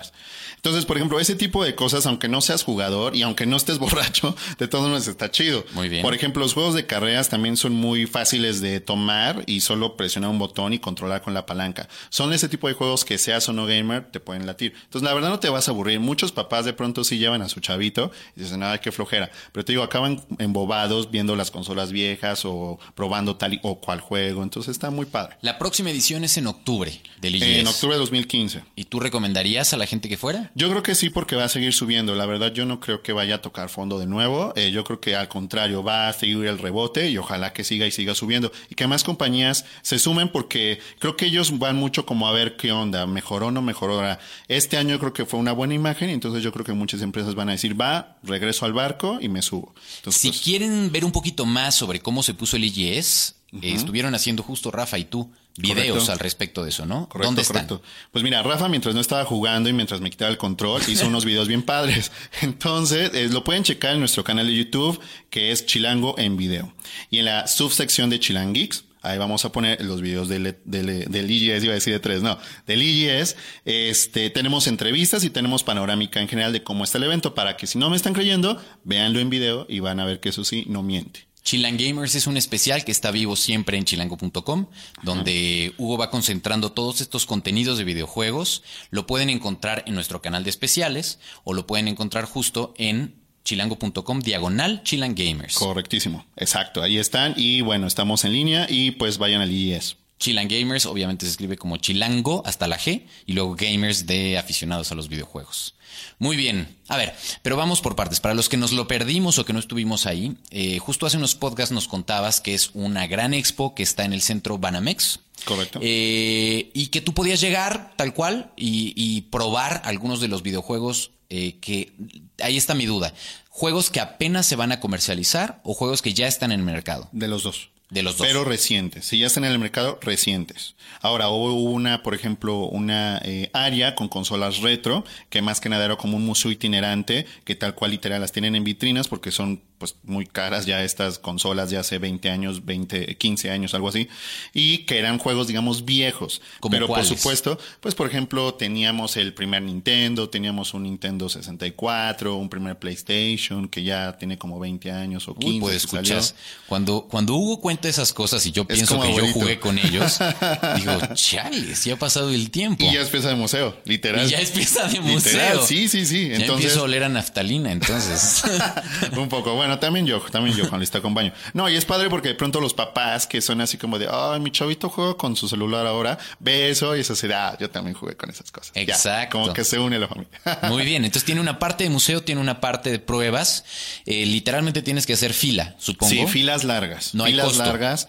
Entonces, 0.56 0.86
por 0.86 0.98
ejemplo, 0.98 1.20
ese 1.20 1.36
tipo 1.36 1.64
de 1.64 1.76
cosas, 1.76 2.06
aunque 2.06 2.28
no 2.28 2.42
seas 2.42 2.64
jugador 2.64 3.16
y 3.16 3.22
aunque 3.24 3.46
no 3.46 3.58
estés 3.58 3.80
borracho, 3.80 4.36
de 4.58 4.68
todos 4.68 4.88
modos 4.88 5.08
está 5.08 5.30
chido. 5.32 5.66
Muy 5.74 5.90
bien. 5.90 6.02
Por 6.02 6.14
ejemplo, 6.14 6.42
los 6.44 6.54
juegos 6.54 6.74
de 6.74 6.86
carreras 6.86 7.30
también 7.30 7.58
son 7.58 7.74
muy 7.74 8.06
fáciles 8.08 8.62
de 8.62 8.80
tomar 8.80 9.44
y 9.48 9.62
solo 9.62 9.98
presionar 9.98 10.30
un 10.30 10.40
botón 10.40 10.74
y 10.74 10.80
controlar 10.80 11.22
con 11.22 11.34
la 11.34 11.46
palanca. 11.46 11.88
Son 12.10 12.32
ese 12.34 12.50
tipo 12.50 12.68
de 12.68 12.74
juegos 12.74 13.04
que 13.06 13.18
seas 13.18 13.48
o 13.50 13.54
no 13.54 13.66
gamer, 13.66 14.06
te 14.12 14.20
pueden 14.20 14.46
latir. 14.46 14.74
Entonces, 14.84 15.04
la 15.08 15.14
verdad 15.14 15.30
no 15.30 15.40
te 15.40 15.50
vas 15.50 15.68
a 15.68 15.72
aburrir. 15.72 16.00
Muchos 16.00 16.32
papás 16.32 16.66
de 16.66 16.74
pronto 16.74 17.04
sí 17.04 17.18
llevan 17.18 17.42
a 17.42 17.50
su 17.50 17.60
chavito 17.60 18.12
y 18.36 18.42
dicen, 18.42 18.60
nada, 18.60 18.80
qué 18.80 18.92
flojera. 19.08 19.32
Pero 19.52 19.64
te 19.66 19.72
digo, 19.74 19.84
acaban 19.84 20.22
embobados 20.40 21.12
viendo 21.12 21.36
las 21.36 21.52
consolas 21.52 21.92
viejas 21.92 22.44
o 22.46 22.80
probando 22.96 23.36
tal 23.36 23.54
y- 23.56 23.60
o 23.64 23.80
cual 23.80 24.00
juego. 24.02 24.44
Entonces, 24.44 24.72
está 24.72 24.90
muy 24.90 25.06
padre. 25.06 25.36
La 25.42 25.58
próxima 25.58 25.90
edición 25.90 26.24
es 26.24 26.38
en 26.38 26.48
octubre 26.48 27.00
del 27.22 27.36
IGS. 27.36 27.60
En 27.60 27.68
octubre 27.68 27.96
de 27.96 28.00
2015. 28.00 28.64
¿Y 28.76 28.86
tú 28.86 29.00
recomendarías 29.00 29.74
a 29.74 29.78
la 29.78 29.86
gente 29.86 30.10
que 30.10 30.18
fuera? 30.18 30.52
Yo 30.56 30.70
creo 30.70 30.84
que 30.84 30.96
sí, 30.96 31.10
porque 31.10 31.36
va 31.36 31.46
a 31.46 31.50
seguir 31.50 31.74
subiendo. 31.74 32.16
La 32.16 32.26
verdad, 32.26 32.52
yo 32.54 32.66
no 32.66 32.80
creo 32.80 33.02
que 33.02 33.14
vaya 33.14 33.36
a 33.36 33.42
tocar 33.42 33.70
fondo 33.70 34.00
de 34.00 34.08
nuevo. 34.08 34.54
Eh, 34.56 34.72
yo 34.72 34.84
creo 34.84 35.00
que 35.00 35.16
al 35.16 35.28
contrario, 35.28 35.84
va 35.84 36.08
a 36.10 36.14
seguir 36.14 36.46
el 36.46 36.58
rebote 36.60 37.10
y 37.10 37.18
ojalá 37.18 37.54
que 37.54 37.64
siga 37.64 37.86
y 37.86 37.92
siga 37.92 38.16
subiendo. 38.16 38.52
Y 38.70 38.76
que 38.76 38.88
más 38.88 39.04
compañías 39.04 39.66
se 39.82 40.00
sumen 40.00 40.30
porque 40.30 40.80
creo 41.00 41.16
que 41.16 41.26
ellos 41.28 41.58
van 41.60 41.76
mucho 41.76 42.06
como 42.06 42.28
a 42.28 42.32
ver 42.32 42.58
qué 42.58 42.72
onda, 42.72 43.06
mejoró 43.08 43.48
o 43.48 43.52
no 43.52 43.62
mejoró. 43.62 43.96
Ahora, 43.96 44.20
Este 44.48 44.78
año 44.78 44.92
yo 44.92 45.00
creo 45.00 45.14
que 45.14 45.26
fue 45.26 45.40
una 45.40 45.52
buena 45.52 45.74
imagen 45.74 46.10
y 46.10 46.14
entonces 46.14 46.42
yo 46.44 46.52
creo 46.52 46.66
que 46.66 46.74
muchas 46.74 47.02
empresas 47.02 47.36
van 47.36 47.50
a 47.50 47.52
decir, 47.52 47.80
va, 47.80 48.18
regreso 48.24 48.66
al 48.66 48.74
barco 48.74 48.97
y 49.22 49.30
me 49.30 49.42
subo. 49.42 49.74
Entonces, 49.98 50.22
Si 50.22 50.30
pues, 50.30 50.42
quieren 50.42 50.92
ver 50.92 51.06
un 51.06 51.12
poquito 51.12 51.46
más 51.46 51.76
sobre 51.76 52.00
cómo 52.02 52.24
se 52.24 52.34
puso 52.34 52.56
el 52.58 52.64
IGS, 52.66 53.36
eh, 53.62 53.74
estuvieron 53.74 54.14
haciendo 54.16 54.44
justo 54.44 54.72
Rafa 54.72 54.98
y 54.98 55.06
tú 55.06 55.32
videos 55.60 55.88
Correcto. 55.94 56.12
al 56.12 56.20
respecto 56.20 56.64
de 56.64 56.70
eso, 56.70 56.86
¿no? 56.86 57.08
Correcto, 57.10 57.28
¿Dónde 57.30 57.42
están? 57.42 57.66
correcto. 57.68 57.82
Pues 58.12 58.24
mira, 58.24 58.44
Rafa, 58.44 58.70
mientras 58.70 58.94
no 58.94 59.02
estaba 59.02 59.26
jugando 59.26 59.70
y 59.70 59.74
mientras 59.74 60.02
me 60.02 60.10
quitaba 60.12 60.30
el 60.30 60.38
control, 60.38 60.82
hizo 60.88 61.08
unos 61.08 61.26
videos 61.26 61.48
bien 61.48 61.64
padres. 61.64 62.12
Entonces, 62.42 63.12
eh, 63.14 63.28
lo 63.32 63.44
pueden 63.44 63.64
checar 63.64 63.94
en 63.94 64.00
nuestro 64.00 64.24
canal 64.24 64.46
de 64.48 64.56
YouTube, 64.56 65.00
que 65.30 65.52
es 65.52 65.66
Chilango 65.66 66.16
en 66.20 66.38
video. 66.38 66.74
Y 67.10 67.20
en 67.20 67.26
la 67.26 67.48
subsección 67.48 68.10
de 68.10 68.20
Chilang 68.20 68.54
Geeks, 68.54 68.84
ahí 69.08 69.18
vamos 69.18 69.46
a 69.46 69.52
poner 69.52 69.84
los 69.84 70.02
videos 70.02 70.28
del, 70.28 70.58
del, 70.66 71.06
del 71.10 71.32
IGS, 71.32 71.64
iba 71.64 71.72
a 71.72 71.76
decir 71.76 71.94
de 71.94 72.00
tres, 72.00 72.22
no, 72.22 72.38
del 72.66 72.82
IGS. 72.82 73.36
Este, 73.66 74.30
tenemos 74.30 74.68
entrevistas 74.68 75.24
y 75.24 75.30
tenemos 75.30 75.64
panorámica 75.64 76.22
en 76.22 76.28
general 76.28 76.54
de 76.54 76.64
cómo 76.64 76.84
está 76.84 76.98
el 76.98 77.06
evento, 77.06 77.34
para 77.34 77.58
que 77.58 77.68
si 77.68 77.78
no 77.78 77.90
me 77.90 77.96
están 77.96 78.14
creyendo, 78.14 78.62
véanlo 78.84 79.20
en 79.20 79.30
video 79.30 79.66
y 79.70 79.80
van 79.80 80.00
a 80.00 80.06
ver 80.06 80.20
que 80.20 80.30
eso 80.30 80.44
sí, 80.44 80.66
no 80.68 80.84
miente. 80.84 81.28
Chilang 81.48 81.78
Gamers 81.78 82.14
es 82.16 82.28
un 82.28 82.36
especial 82.36 82.84
que 82.84 82.92
está 82.92 83.10
vivo 83.10 83.38
siempre 83.38 83.78
en 83.78 83.86
chilango.com, 83.86 84.68
donde 85.02 85.74
Hugo 85.78 85.98
va 85.98 86.10
concentrando 86.10 86.74
todos 86.74 87.00
estos 87.00 87.26
contenidos 87.26 87.78
de 87.78 87.86
videojuegos. 87.86 88.64
Lo 88.90 89.08
pueden 89.08 89.30
encontrar 89.30 89.86
en 89.88 89.96
nuestro 89.96 90.22
canal 90.22 90.44
de 90.44 90.50
especiales 90.50 91.20
o 91.46 91.54
lo 91.54 91.66
pueden 91.66 91.88
encontrar 91.88 92.26
justo 92.26 92.74
en 92.78 93.16
chilango.com 93.48 94.20
diagonal 94.20 94.84
Chilang 94.84 95.16
Gamers. 95.16 95.56
Correctísimo, 95.56 96.26
exacto, 96.36 96.84
ahí 96.84 96.98
están 96.98 97.34
y 97.38 97.62
bueno, 97.62 97.88
estamos 97.88 98.26
en 98.26 98.34
línea 98.34 98.68
y 98.70 98.92
pues 98.92 99.18
vayan 99.18 99.40
al 99.40 99.50
IGS. 99.50 99.96
Chilang 100.20 100.50
Gamers 100.50 100.86
obviamente 100.86 101.26
se 101.26 101.32
escribe 101.32 101.56
como 101.56 101.78
Chilango 101.78 102.44
hasta 102.46 102.68
la 102.68 102.78
G 102.78 103.06
y 103.26 103.34
luego 103.34 103.56
Gamers 103.56 104.06
de 104.06 104.38
aficionados 104.38 104.92
a 104.92 104.96
los 104.96 105.08
videojuegos. 105.08 105.76
Muy 106.20 106.36
bien, 106.36 106.76
a 106.90 106.98
ver, 106.98 107.16
pero 107.42 107.56
vamos 107.56 107.80
por 107.80 107.96
partes. 107.96 108.20
Para 108.20 108.36
los 108.36 108.50
que 108.50 108.58
nos 108.58 108.74
lo 108.74 108.86
perdimos 108.86 109.40
o 109.40 109.46
que 109.46 109.54
no 109.54 109.60
estuvimos 109.60 110.08
ahí, 110.08 110.36
eh, 110.52 110.80
justo 110.80 111.06
hace 111.06 111.16
unos 111.16 111.36
podcasts 111.36 111.72
nos 111.72 111.88
contabas 111.88 112.42
que 112.42 112.54
es 112.54 112.72
una 112.74 113.08
gran 113.08 113.34
expo 113.34 113.76
que 113.76 113.84
está 113.84 114.04
en 114.04 114.12
el 114.12 114.22
centro 114.22 114.58
Banamex. 114.58 115.22
Correcto. 115.46 115.80
Eh, 115.82 116.70
y 116.74 116.88
que 116.88 117.00
tú 117.00 117.14
podías 117.14 117.40
llegar 117.40 117.94
tal 117.96 118.14
cual 118.14 118.52
y, 118.58 118.92
y 118.96 119.22
probar 119.22 119.82
algunos 119.86 120.20
de 120.20 120.28
los 120.28 120.42
videojuegos 120.42 121.12
eh, 121.30 121.58
que... 121.60 121.94
Ahí 122.42 122.58
está 122.58 122.74
mi 122.76 122.86
duda. 122.86 123.14
¿Juegos 123.50 123.90
que 123.90 124.00
apenas 124.00 124.46
se 124.46 124.56
van 124.56 124.72
a 124.72 124.80
comercializar 124.80 125.62
o 125.64 125.74
juegos 125.74 126.02
que 126.02 126.14
ya 126.14 126.28
están 126.28 126.52
en 126.52 126.60
el 126.60 126.66
mercado? 126.66 127.10
De 127.12 127.28
los 127.28 127.44
dos. 127.44 127.70
De 127.90 128.04
los 128.04 128.18
dos. 128.18 128.28
Pero 128.28 128.44
recientes. 128.44 129.06
Si 129.06 129.18
ya 129.18 129.28
están 129.28 129.46
en 129.46 129.52
el 129.52 129.60
mercado, 129.60 129.98
recientes. 130.02 130.76
Ahora, 131.02 131.30
hubo 131.30 131.54
una, 131.54 132.04
por 132.04 132.14
ejemplo, 132.14 132.66
una 132.66 133.20
eh, 133.24 133.50
área 133.54 133.96
con 133.96 134.10
consolas 134.10 134.60
retro, 134.60 135.06
que 135.30 135.42
más 135.42 135.62
que 135.62 135.70
nada 135.70 135.86
era 135.86 135.96
como 135.96 136.18
un 136.18 136.26
museo 136.26 136.52
itinerante, 136.52 137.26
que 137.46 137.56
tal 137.56 137.76
cual 137.76 137.92
literal 137.92 138.20
las 138.20 138.34
tienen 138.34 138.56
en 138.56 138.64
vitrinas 138.66 139.08
porque 139.08 139.32
son 139.32 139.62
pues 139.78 139.96
muy 140.04 140.26
caras 140.26 140.66
ya 140.66 140.84
estas 140.84 141.20
consolas 141.20 141.70
de 141.70 141.78
hace 141.78 142.00
20 142.00 142.30
años, 142.30 142.66
20, 142.66 143.18
15 143.18 143.52
años, 143.52 143.74
algo 143.74 143.90
así, 143.90 144.08
y 144.54 144.80
que 144.80 144.98
eran 144.98 145.20
juegos, 145.20 145.48
digamos, 145.48 145.86
viejos. 145.86 146.42
¿Cómo 146.60 146.72
Pero 146.72 146.88
cuáles? 146.88 147.10
por 147.10 147.18
supuesto, 147.18 147.60
pues 147.80 147.96
por 147.96 148.08
ejemplo, 148.08 148.56
teníamos 148.56 149.18
el 149.18 149.34
primer 149.34 149.62
Nintendo, 149.62 150.30
teníamos 150.30 150.74
un 150.74 150.84
Nintendo 150.84 151.30
64, 151.30 152.36
un 152.36 152.50
primer 152.50 152.80
PlayStation, 152.80 153.68
que 153.68 153.84
ya 153.84 154.18
tiene 154.18 154.38
como 154.38 154.60
20 154.60 154.92
años 154.92 155.28
o 155.28 155.36
15. 155.36 155.54
Uy, 155.54 155.60
pues 155.60 155.76
escuchas, 155.76 156.36
cuando, 156.68 157.08
cuando 157.10 157.36
Hugo 157.36 157.62
cuenta 157.62 157.88
esas 157.88 158.14
cosas 158.14 158.46
y 158.46 158.52
yo 158.52 158.64
Es 158.64 158.76
pienso 158.76 159.00
que 159.00 159.14
yo 159.14 159.28
jugué 159.34 159.60
con 159.60 159.78
ellos, 159.78 160.20
digo, 160.78 161.00
chales, 161.14 161.84
ya 161.86 161.94
ha 161.94 162.00
pasado 162.00 162.30
el 162.32 162.50
tiempo. 162.50 162.84
Y 162.84 162.94
ya 162.94 163.02
es 163.02 163.10
pieza 163.10 163.30
de 163.30 163.36
museo, 163.36 163.78
literal. 163.86 164.26
Y 164.26 164.30
ya 164.32 164.40
es 164.40 164.52
pieza 164.52 164.88
de 164.88 165.00
museo. 165.02 165.34
Literal, 165.34 165.60
sí, 165.66 165.88
sí, 165.88 166.06
sí. 166.06 166.30
Ya 166.30 166.36
Entonces, 166.36 166.66
empiezo 166.66 166.80
a 166.80 166.84
oler 166.84 167.04
a 167.04 167.10
naftalina, 167.10 167.72
entonces. 167.72 168.44
un 169.18 169.30
poco. 169.30 169.56
Bueno, 169.56 169.67
también 169.80 170.06
yo, 170.06 170.20
también 170.20 170.56
yo, 170.56 170.66
Juan 170.68 170.80
Luis, 170.80 170.92
te 170.92 170.98
acompaño. 170.98 171.32
No, 171.54 171.70
y 171.70 171.76
es 171.76 171.86
padre 171.86 172.10
porque 172.10 172.30
de 172.30 172.36
pronto 172.36 172.60
los 172.60 172.74
papás 172.74 173.28
que 173.28 173.42
son 173.42 173.62
así 173.62 173.78
como 173.78 174.00
de, 174.00 174.08
ay, 174.10 174.40
mi 174.40 174.52
chavito 174.52 174.90
juega 174.90 175.16
con 175.16 175.36
su 175.36 175.48
celular 175.48 175.86
ahora, 175.86 176.18
ve 176.40 176.70
eso 176.70 176.96
y 176.96 177.02
eso 177.02 177.16
se 177.16 177.28
da, 177.28 177.50
ah, 177.50 177.58
yo 177.60 177.70
también 177.70 177.96
jugué 177.96 178.16
con 178.16 178.30
esas 178.30 178.52
cosas. 178.52 178.72
Ya, 178.74 178.82
Exacto. 178.82 179.40
como 179.40 179.54
que 179.54 179.64
se 179.64 179.80
une 179.80 180.00
la 180.00 180.08
familia. 180.08 180.32
Muy 180.70 180.86
bien, 180.86 181.06
entonces 181.06 181.26
tiene 181.26 181.42
una 181.42 181.60
parte 181.60 181.84
de 181.84 181.90
museo, 181.90 182.24
tiene 182.24 182.42
una 182.42 182.62
parte 182.62 182.92
de 182.92 183.00
pruebas. 183.00 183.66
Eh, 184.06 184.26
literalmente 184.26 184.82
tienes 184.82 185.06
que 185.06 185.14
hacer 185.14 185.34
fila, 185.34 185.76
supongo. 185.78 186.12
Sí, 186.12 186.26
filas 186.28 186.64
largas. 186.64 187.14
No 187.14 187.26
hay 187.26 187.34
filas 187.34 187.48
costo. 187.48 187.64
largas. 187.64 188.08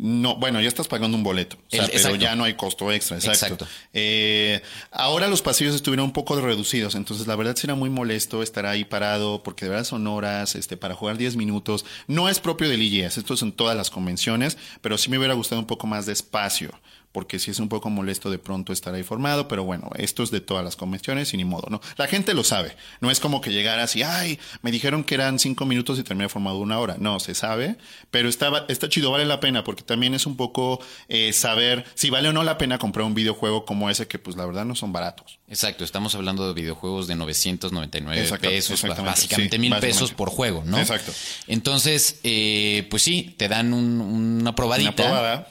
No, 0.00 0.36
bueno, 0.36 0.60
ya 0.60 0.68
estás 0.68 0.86
pagando 0.86 1.16
un 1.16 1.24
boleto, 1.24 1.56
o 1.56 1.70
sea, 1.70 1.80
El- 1.80 1.86
pero 1.86 1.98
exacto. 1.98 2.16
ya 2.18 2.36
no 2.36 2.44
hay 2.44 2.54
costo 2.54 2.92
extra, 2.92 3.16
exacto. 3.16 3.46
Exacto. 3.46 3.66
Eh, 3.92 4.62
ahora 4.92 5.26
los 5.26 5.42
pasillos 5.42 5.74
estuvieron 5.74 6.04
un 6.06 6.12
poco 6.12 6.40
reducidos, 6.40 6.94
entonces 6.94 7.26
la 7.26 7.34
verdad 7.34 7.56
será 7.56 7.74
muy 7.74 7.90
molesto 7.90 8.44
estar 8.44 8.64
ahí 8.64 8.84
parado, 8.84 9.42
porque 9.42 9.64
de 9.64 9.70
verdad 9.70 9.84
son 9.84 10.06
horas, 10.06 10.54
este, 10.54 10.76
para 10.76 10.94
jugar 10.94 11.18
10 11.18 11.34
minutos. 11.34 11.84
No 12.06 12.28
es 12.28 12.38
propio 12.38 12.68
del 12.68 12.80
IGS, 12.80 13.18
esto 13.18 13.34
es 13.34 13.42
en 13.42 13.50
todas 13.50 13.76
las 13.76 13.90
convenciones, 13.90 14.56
pero 14.82 14.96
sí 14.98 15.10
me 15.10 15.18
hubiera 15.18 15.34
gustado 15.34 15.60
un 15.60 15.66
poco 15.66 15.88
más 15.88 16.06
de 16.06 16.12
espacio, 16.12 16.70
porque 17.18 17.40
sí 17.40 17.50
es 17.50 17.58
un 17.58 17.68
poco 17.68 17.90
molesto 17.90 18.30
de 18.30 18.38
pronto 18.38 18.72
estar 18.72 18.94
ahí 18.94 19.02
formado, 19.02 19.48
pero 19.48 19.64
bueno, 19.64 19.90
esto 19.96 20.22
es 20.22 20.30
de 20.30 20.40
todas 20.40 20.62
las 20.64 20.76
convenciones 20.76 21.34
y 21.34 21.36
ni 21.36 21.44
modo, 21.44 21.66
¿no? 21.68 21.80
La 21.96 22.06
gente 22.06 22.32
lo 22.32 22.44
sabe, 22.44 22.76
no 23.00 23.10
es 23.10 23.18
como 23.18 23.40
que 23.40 23.50
llegaras 23.50 23.96
y, 23.96 24.04
ay, 24.04 24.38
me 24.62 24.70
dijeron 24.70 25.02
que 25.02 25.16
eran 25.16 25.40
cinco 25.40 25.66
minutos 25.66 25.98
y 25.98 26.04
terminé 26.04 26.28
formado 26.28 26.58
una 26.58 26.78
hora, 26.78 26.94
no, 27.00 27.18
se 27.18 27.34
sabe, 27.34 27.76
pero 28.12 28.28
está, 28.28 28.66
está 28.68 28.88
chido, 28.88 29.10
vale 29.10 29.24
la 29.26 29.40
pena, 29.40 29.64
porque 29.64 29.82
también 29.82 30.14
es 30.14 30.26
un 30.26 30.36
poco 30.36 30.80
eh, 31.08 31.32
saber 31.32 31.84
si 31.96 32.08
vale 32.08 32.28
o 32.28 32.32
no 32.32 32.44
la 32.44 32.56
pena 32.56 32.78
comprar 32.78 33.04
un 33.04 33.14
videojuego 33.14 33.64
como 33.64 33.90
ese, 33.90 34.06
que 34.06 34.20
pues 34.20 34.36
la 34.36 34.46
verdad 34.46 34.64
no 34.64 34.76
son 34.76 34.92
baratos. 34.92 35.40
Exacto, 35.48 35.82
estamos 35.82 36.14
hablando 36.14 36.46
de 36.46 36.54
videojuegos 36.54 37.08
de 37.08 37.16
999 37.16 38.22
Exacto, 38.22 38.48
pesos, 38.48 38.80
básicamente 38.82 39.56
sí, 39.56 39.58
mil 39.60 39.70
básicamente. 39.70 39.86
pesos 39.88 40.12
por 40.12 40.30
juego, 40.30 40.62
¿no? 40.64 40.78
Exacto. 40.78 41.10
Entonces, 41.48 42.20
eh, 42.22 42.86
pues 42.90 43.02
sí, 43.02 43.34
te 43.36 43.48
dan 43.48 43.72
un- 43.74 44.00
una 44.00 44.54
probadita. 44.54 44.90
Una 45.02 45.10
probada. 45.10 45.48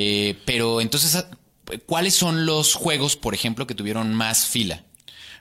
Eh, 0.00 0.36
pero 0.44 0.80
entonces, 0.80 1.26
¿cuáles 1.86 2.14
son 2.14 2.46
los 2.46 2.74
juegos, 2.74 3.16
por 3.16 3.34
ejemplo, 3.34 3.66
que 3.66 3.74
tuvieron 3.74 4.14
más 4.14 4.46
fila? 4.46 4.84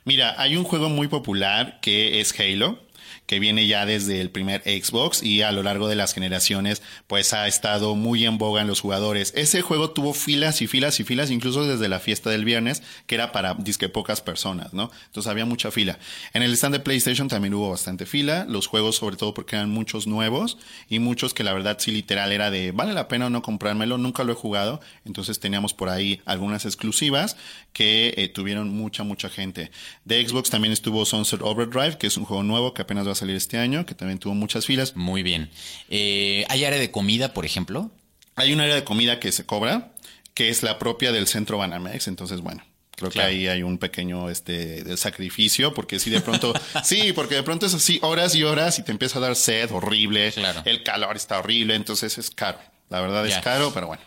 Mira, 0.04 0.34
hay 0.42 0.58
un 0.58 0.64
juego 0.64 0.90
muy 0.90 1.08
popular 1.08 1.80
que 1.80 2.20
es 2.20 2.34
Halo, 2.40 2.80
que 3.28 3.40
viene 3.40 3.68
ya 3.68 3.86
desde 3.86 4.22
el 4.22 4.32
primer 4.32 4.64
Xbox 4.64 5.22
y 5.22 5.42
a 5.44 5.52
lo 5.52 5.62
largo 5.62 5.88
de 5.88 5.96
las 5.96 6.14
generaciones 6.14 6.82
pues 7.08 7.34
ha 7.34 7.48
estado 7.48 7.96
muy 7.96 8.26
en 8.26 8.38
boga 8.38 8.62
en 8.62 8.68
los 8.68 8.80
jugadores. 8.80 9.34
Ese 9.36 9.62
juego 9.62 9.92
tuvo 9.92 10.14
filas 10.14 10.62
y 10.62 10.68
filas 10.68 11.00
y 11.00 11.04
filas 11.04 11.30
incluso 11.30 11.68
desde 11.68 11.90
la 11.90 12.00
fiesta 12.00 12.30
del 12.30 12.46
viernes 12.46 12.82
que 13.06 13.16
era 13.16 13.32
para 13.32 13.54
disque 13.54 13.90
pocas 13.90 14.22
personas, 14.22 14.74
¿no? 14.74 14.90
Entonces 15.06 15.30
había 15.30 15.46
mucha 15.46 15.72
fila. 15.72 16.00
En 16.34 16.42
el 16.42 16.54
stand 16.54 16.76
de 16.76 16.80
PlayStation 16.80 17.28
también 17.28 17.54
hubo 17.54 17.70
bastante 17.70 18.06
fila, 18.06 18.46
los 18.48 18.66
juegos 18.68 18.96
sobre 18.96 19.18
todo 19.18 19.34
porque 19.34 19.58
eran 19.58 19.70
muchos 19.70 20.08
nuevos 20.08 20.58
y 20.90 21.00
muchos 21.00 21.34
que 21.34 21.44
la 21.44 21.54
verdad 21.54 21.78
sí 21.80 21.92
literal 21.92 22.32
era 22.32 22.50
de 22.50 22.72
vale 22.72 22.94
la 22.94 23.10
pena 23.10 23.28
o 23.28 23.30
no 23.30 23.42
comprármelo, 23.42 23.98
nunca 23.98 24.24
lo 24.24 24.32
he 24.32 24.36
jugado, 24.36 24.80
entonces 25.06 25.40
teníamos 25.40 25.74
por 25.74 25.90
ahí 25.90 26.22
algunas 26.26 26.66
exclusivas 26.66 27.36
que 27.74 28.14
eh, 28.18 28.30
tuvieron 28.30 28.70
mucha, 28.70 29.04
mucha 29.04 29.30
gente. 29.30 29.70
De 30.06 30.26
Xbox 30.26 30.50
también 30.50 30.72
estuvo 30.72 31.06
Sunset 31.06 31.42
Overdrive, 31.42 31.98
que 31.98 32.08
es 32.08 32.18
un 32.18 32.26
juego 32.26 32.44
nuevo 32.44 32.74
que 32.74 32.82
apenas 32.82 33.06
va 33.08 33.12
a 33.12 33.16
salir 33.18 33.36
este 33.36 33.58
año, 33.58 33.86
que 33.86 33.94
también 33.96 34.20
tuvo 34.20 34.34
muchas 34.34 34.66
filas. 34.66 34.96
Muy 34.96 35.24
bien. 35.24 35.50
Eh, 35.90 36.46
¿Hay 36.50 36.64
área 36.64 36.80
de 36.80 36.92
comida, 36.92 37.34
por 37.34 37.46
ejemplo? 37.46 37.92
Hay 38.36 38.54
un 38.54 38.62
área 38.62 38.76
de 38.76 38.84
comida 38.84 39.20
que 39.20 39.32
se 39.32 39.46
cobra, 39.46 39.94
que 40.34 40.50
es 40.50 40.64
la 40.64 40.80
propia 40.80 41.12
del 41.12 41.28
centro 41.28 41.58
Banamex, 41.58 42.08
entonces 42.08 42.42
bueno. 42.42 42.64
Creo 42.96 43.12
que 43.12 43.22
ahí 43.22 43.48
hay 43.48 43.62
un 43.62 43.78
pequeño 43.78 44.28
este 44.32 44.98
sacrificio, 44.98 45.72
porque 45.76 46.00
si 46.00 46.10
de 46.10 46.20
pronto, 46.20 46.54
sí, 46.84 47.14
porque 47.14 47.36
de 47.36 47.44
pronto 47.44 47.68
es 47.68 47.74
así 47.76 48.00
horas 48.02 48.34
y 48.34 48.42
horas 48.44 48.80
y 48.80 48.84
te 48.84 48.92
empieza 48.92 49.20
a 49.20 49.22
dar 49.22 49.36
sed 49.36 49.70
horrible, 49.72 50.32
Claro. 50.32 50.64
el 50.66 50.82
calor 50.82 51.16
está 51.16 51.38
horrible, 51.38 51.76
entonces 51.76 52.18
es 52.18 52.32
caro. 52.32 52.58
La 52.90 53.00
verdad 53.02 53.24
es 53.28 53.34
Ya. 53.36 53.42
caro, 53.42 53.72
pero 53.72 53.86
bueno. 53.88 54.02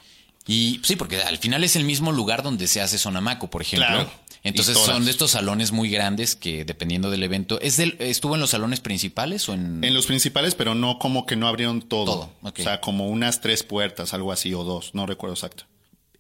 Y 0.47 0.81
sí, 0.83 0.97
porque 0.97 1.21
al 1.23 1.39
final 1.39 1.63
es 1.63 1.77
el 1.77 1.85
mismo 1.85 2.11
lugar 2.11 2.43
donde 2.43 2.67
se 2.67 2.81
hace 2.81 2.99
Sonamaco, 2.99 3.49
por 3.49 3.63
ejemplo. 3.63 3.87
Claro. 3.87 4.11
Entonces 4.43 4.79
son 4.79 5.05
de 5.05 5.11
estos 5.11 5.33
salones 5.33 5.71
muy 5.73 5.91
grandes 5.91 6.35
que 6.35 6.65
dependiendo 6.65 7.11
del 7.11 7.23
evento, 7.23 7.61
¿es 7.61 7.77
del, 7.77 7.97
¿estuvo 7.99 8.35
en 8.35 8.41
los 8.41 8.51
salones 8.51 8.81
principales 8.81 9.49
o 9.49 9.55
en...? 9.55 9.85
En 9.85 9.95
los 9.95 10.07
principales, 10.07 10.55
pero 10.55 10.75
no 10.75 10.99
como 10.99 11.27
que 11.27 11.37
no 11.37 11.47
abrieron 11.47 11.83
todo. 11.83 12.33
O 12.43 12.53
sea, 12.57 12.81
como 12.81 13.09
unas 13.09 13.41
tres 13.41 13.63
puertas, 13.63 14.15
algo 14.15 14.33
así, 14.33 14.55
o 14.55 14.65
dos, 14.65 14.95
no 14.95 15.07
recuerdo 15.07 15.35
exacto. 15.35 15.65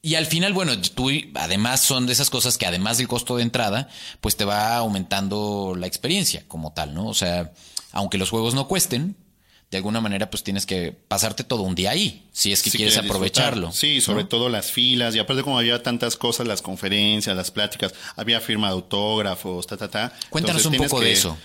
Y 0.02 0.14
al 0.14 0.26
final, 0.26 0.52
bueno, 0.54 0.72
tú 0.94 1.10
además 1.34 1.82
son 1.82 2.06
de 2.06 2.12
esas 2.12 2.30
cosas 2.30 2.56
que 2.56 2.66
además 2.66 2.98
del 2.98 3.08
costo 3.08 3.36
de 3.36 3.42
entrada, 3.42 3.88
pues 4.20 4.36
te 4.36 4.44
va 4.44 4.76
aumentando 4.76 5.74
la 5.76 5.86
experiencia 5.86 6.44
como 6.48 6.72
tal, 6.72 6.94
¿no? 6.94 7.06
O 7.06 7.14
sea, 7.14 7.52
aunque 7.92 8.16
los 8.16 8.30
juegos 8.30 8.54
no 8.54 8.66
cuesten, 8.66 9.16
de 9.70 9.76
alguna 9.76 10.00
manera 10.00 10.30
pues 10.30 10.42
tienes 10.42 10.66
que 10.66 10.92
pasarte 10.92 11.44
todo 11.44 11.62
un 11.62 11.74
día 11.74 11.90
ahí, 11.90 12.28
si 12.32 12.52
es 12.52 12.62
que 12.62 12.70
Si 12.70 12.76
quieres 12.76 12.98
aprovecharlo. 12.98 13.70
Sí, 13.70 14.00
sobre 14.00 14.24
¿no? 14.24 14.28
todo 14.28 14.48
las 14.48 14.72
filas, 14.72 15.14
y 15.14 15.20
aparte 15.20 15.42
como 15.42 15.58
había 15.58 15.82
tantas 15.82 16.16
cosas, 16.16 16.48
las 16.48 16.60
conferencias, 16.60 17.36
las 17.36 17.50
pláticas, 17.50 17.94
había 18.16 18.40
firma 18.40 18.66
de 18.68 18.74
autógrafos, 18.74 19.66
ta, 19.66 19.76
ta, 19.76 19.88
ta. 19.88 20.12
Cuéntanos 20.28 20.64
Entonces, 20.64 20.80
un 20.80 20.88
poco 20.88 21.00
de 21.00 21.12
eso. 21.12 21.38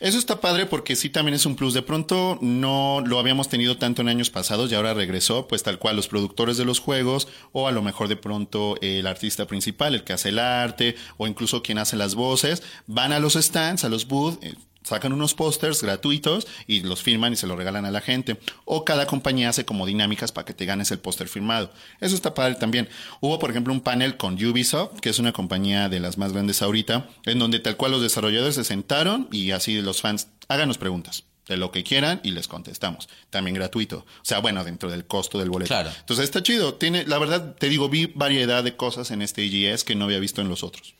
Eso 0.00 0.16
está 0.16 0.40
padre 0.40 0.66
porque 0.66 0.94
sí 0.94 1.10
también 1.10 1.34
es 1.34 1.44
un 1.44 1.56
plus. 1.56 1.74
De 1.74 1.82
pronto 1.82 2.38
no 2.40 3.02
lo 3.04 3.18
habíamos 3.18 3.48
tenido 3.48 3.78
tanto 3.78 4.02
en 4.02 4.08
años 4.08 4.30
pasados 4.30 4.70
y 4.70 4.76
ahora 4.76 4.94
regresó, 4.94 5.48
pues 5.48 5.64
tal 5.64 5.80
cual 5.80 5.96
los 5.96 6.06
productores 6.06 6.56
de 6.56 6.64
los 6.64 6.78
juegos 6.78 7.26
o 7.50 7.66
a 7.66 7.72
lo 7.72 7.82
mejor 7.82 8.06
de 8.06 8.14
pronto 8.14 8.76
el 8.80 9.08
artista 9.08 9.46
principal, 9.46 9.96
el 9.96 10.04
que 10.04 10.12
hace 10.12 10.28
el 10.28 10.38
arte 10.38 10.94
o 11.16 11.26
incluso 11.26 11.64
quien 11.64 11.78
hace 11.78 11.96
las 11.96 12.14
voces, 12.14 12.62
van 12.86 13.12
a 13.12 13.18
los 13.18 13.34
stands, 13.34 13.82
a 13.82 13.88
los 13.88 14.06
booths, 14.06 14.38
eh, 14.42 14.54
sacan 14.88 15.12
unos 15.12 15.34
pósters 15.34 15.82
gratuitos 15.82 16.46
y 16.66 16.80
los 16.80 17.02
firman 17.02 17.32
y 17.32 17.36
se 17.36 17.46
los 17.46 17.56
regalan 17.56 17.84
a 17.84 17.90
la 17.90 18.00
gente. 18.00 18.38
O 18.64 18.84
cada 18.84 19.06
compañía 19.06 19.50
hace 19.50 19.64
como 19.64 19.86
dinámicas 19.86 20.32
para 20.32 20.44
que 20.44 20.54
te 20.54 20.64
ganes 20.64 20.90
el 20.90 20.98
póster 20.98 21.28
firmado. 21.28 21.70
Eso 22.00 22.14
está 22.14 22.34
padre 22.34 22.56
también. 22.56 22.88
Hubo, 23.20 23.38
por 23.38 23.50
ejemplo, 23.50 23.72
un 23.72 23.80
panel 23.80 24.16
con 24.16 24.34
Ubisoft, 24.34 25.00
que 25.00 25.10
es 25.10 25.18
una 25.18 25.32
compañía 25.32 25.88
de 25.88 26.00
las 26.00 26.18
más 26.18 26.32
grandes 26.32 26.62
ahorita, 26.62 27.08
en 27.24 27.38
donde 27.38 27.58
tal 27.58 27.76
cual 27.76 27.92
los 27.92 28.02
desarrolladores 28.02 28.54
se 28.54 28.64
sentaron 28.64 29.28
y 29.30 29.50
así 29.50 29.80
los 29.80 30.00
fans, 30.00 30.28
háganos 30.48 30.78
preguntas 30.78 31.24
de 31.48 31.56
lo 31.56 31.72
que 31.72 31.82
quieran 31.82 32.20
y 32.22 32.30
les 32.30 32.46
contestamos. 32.46 33.08
También 33.30 33.54
gratuito. 33.54 33.98
O 33.98 34.24
sea, 34.24 34.38
bueno, 34.40 34.64
dentro 34.64 34.90
del 34.90 35.06
costo 35.06 35.38
del 35.38 35.50
boleto. 35.50 35.68
Claro. 35.68 35.90
Entonces 35.98 36.24
está 36.24 36.42
chido. 36.42 36.74
Tiene, 36.74 37.04
la 37.06 37.18
verdad, 37.18 37.56
te 37.58 37.68
digo, 37.68 37.88
vi 37.88 38.06
variedad 38.14 38.62
de 38.62 38.76
cosas 38.76 39.10
en 39.10 39.22
este 39.22 39.44
IGS 39.44 39.84
que 39.84 39.94
no 39.94 40.04
había 40.04 40.18
visto 40.18 40.40
en 40.40 40.48
los 40.48 40.62
otros. 40.62 40.94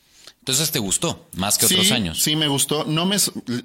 Entonces 0.49 0.71
te 0.71 0.79
gustó 0.79 1.29
más 1.35 1.59
que 1.59 1.67
otros 1.67 1.93
años. 1.93 2.23
Sí, 2.23 2.35
me 2.35 2.49
gustó. 2.49 2.87
No 2.87 3.05
me, 3.05 3.19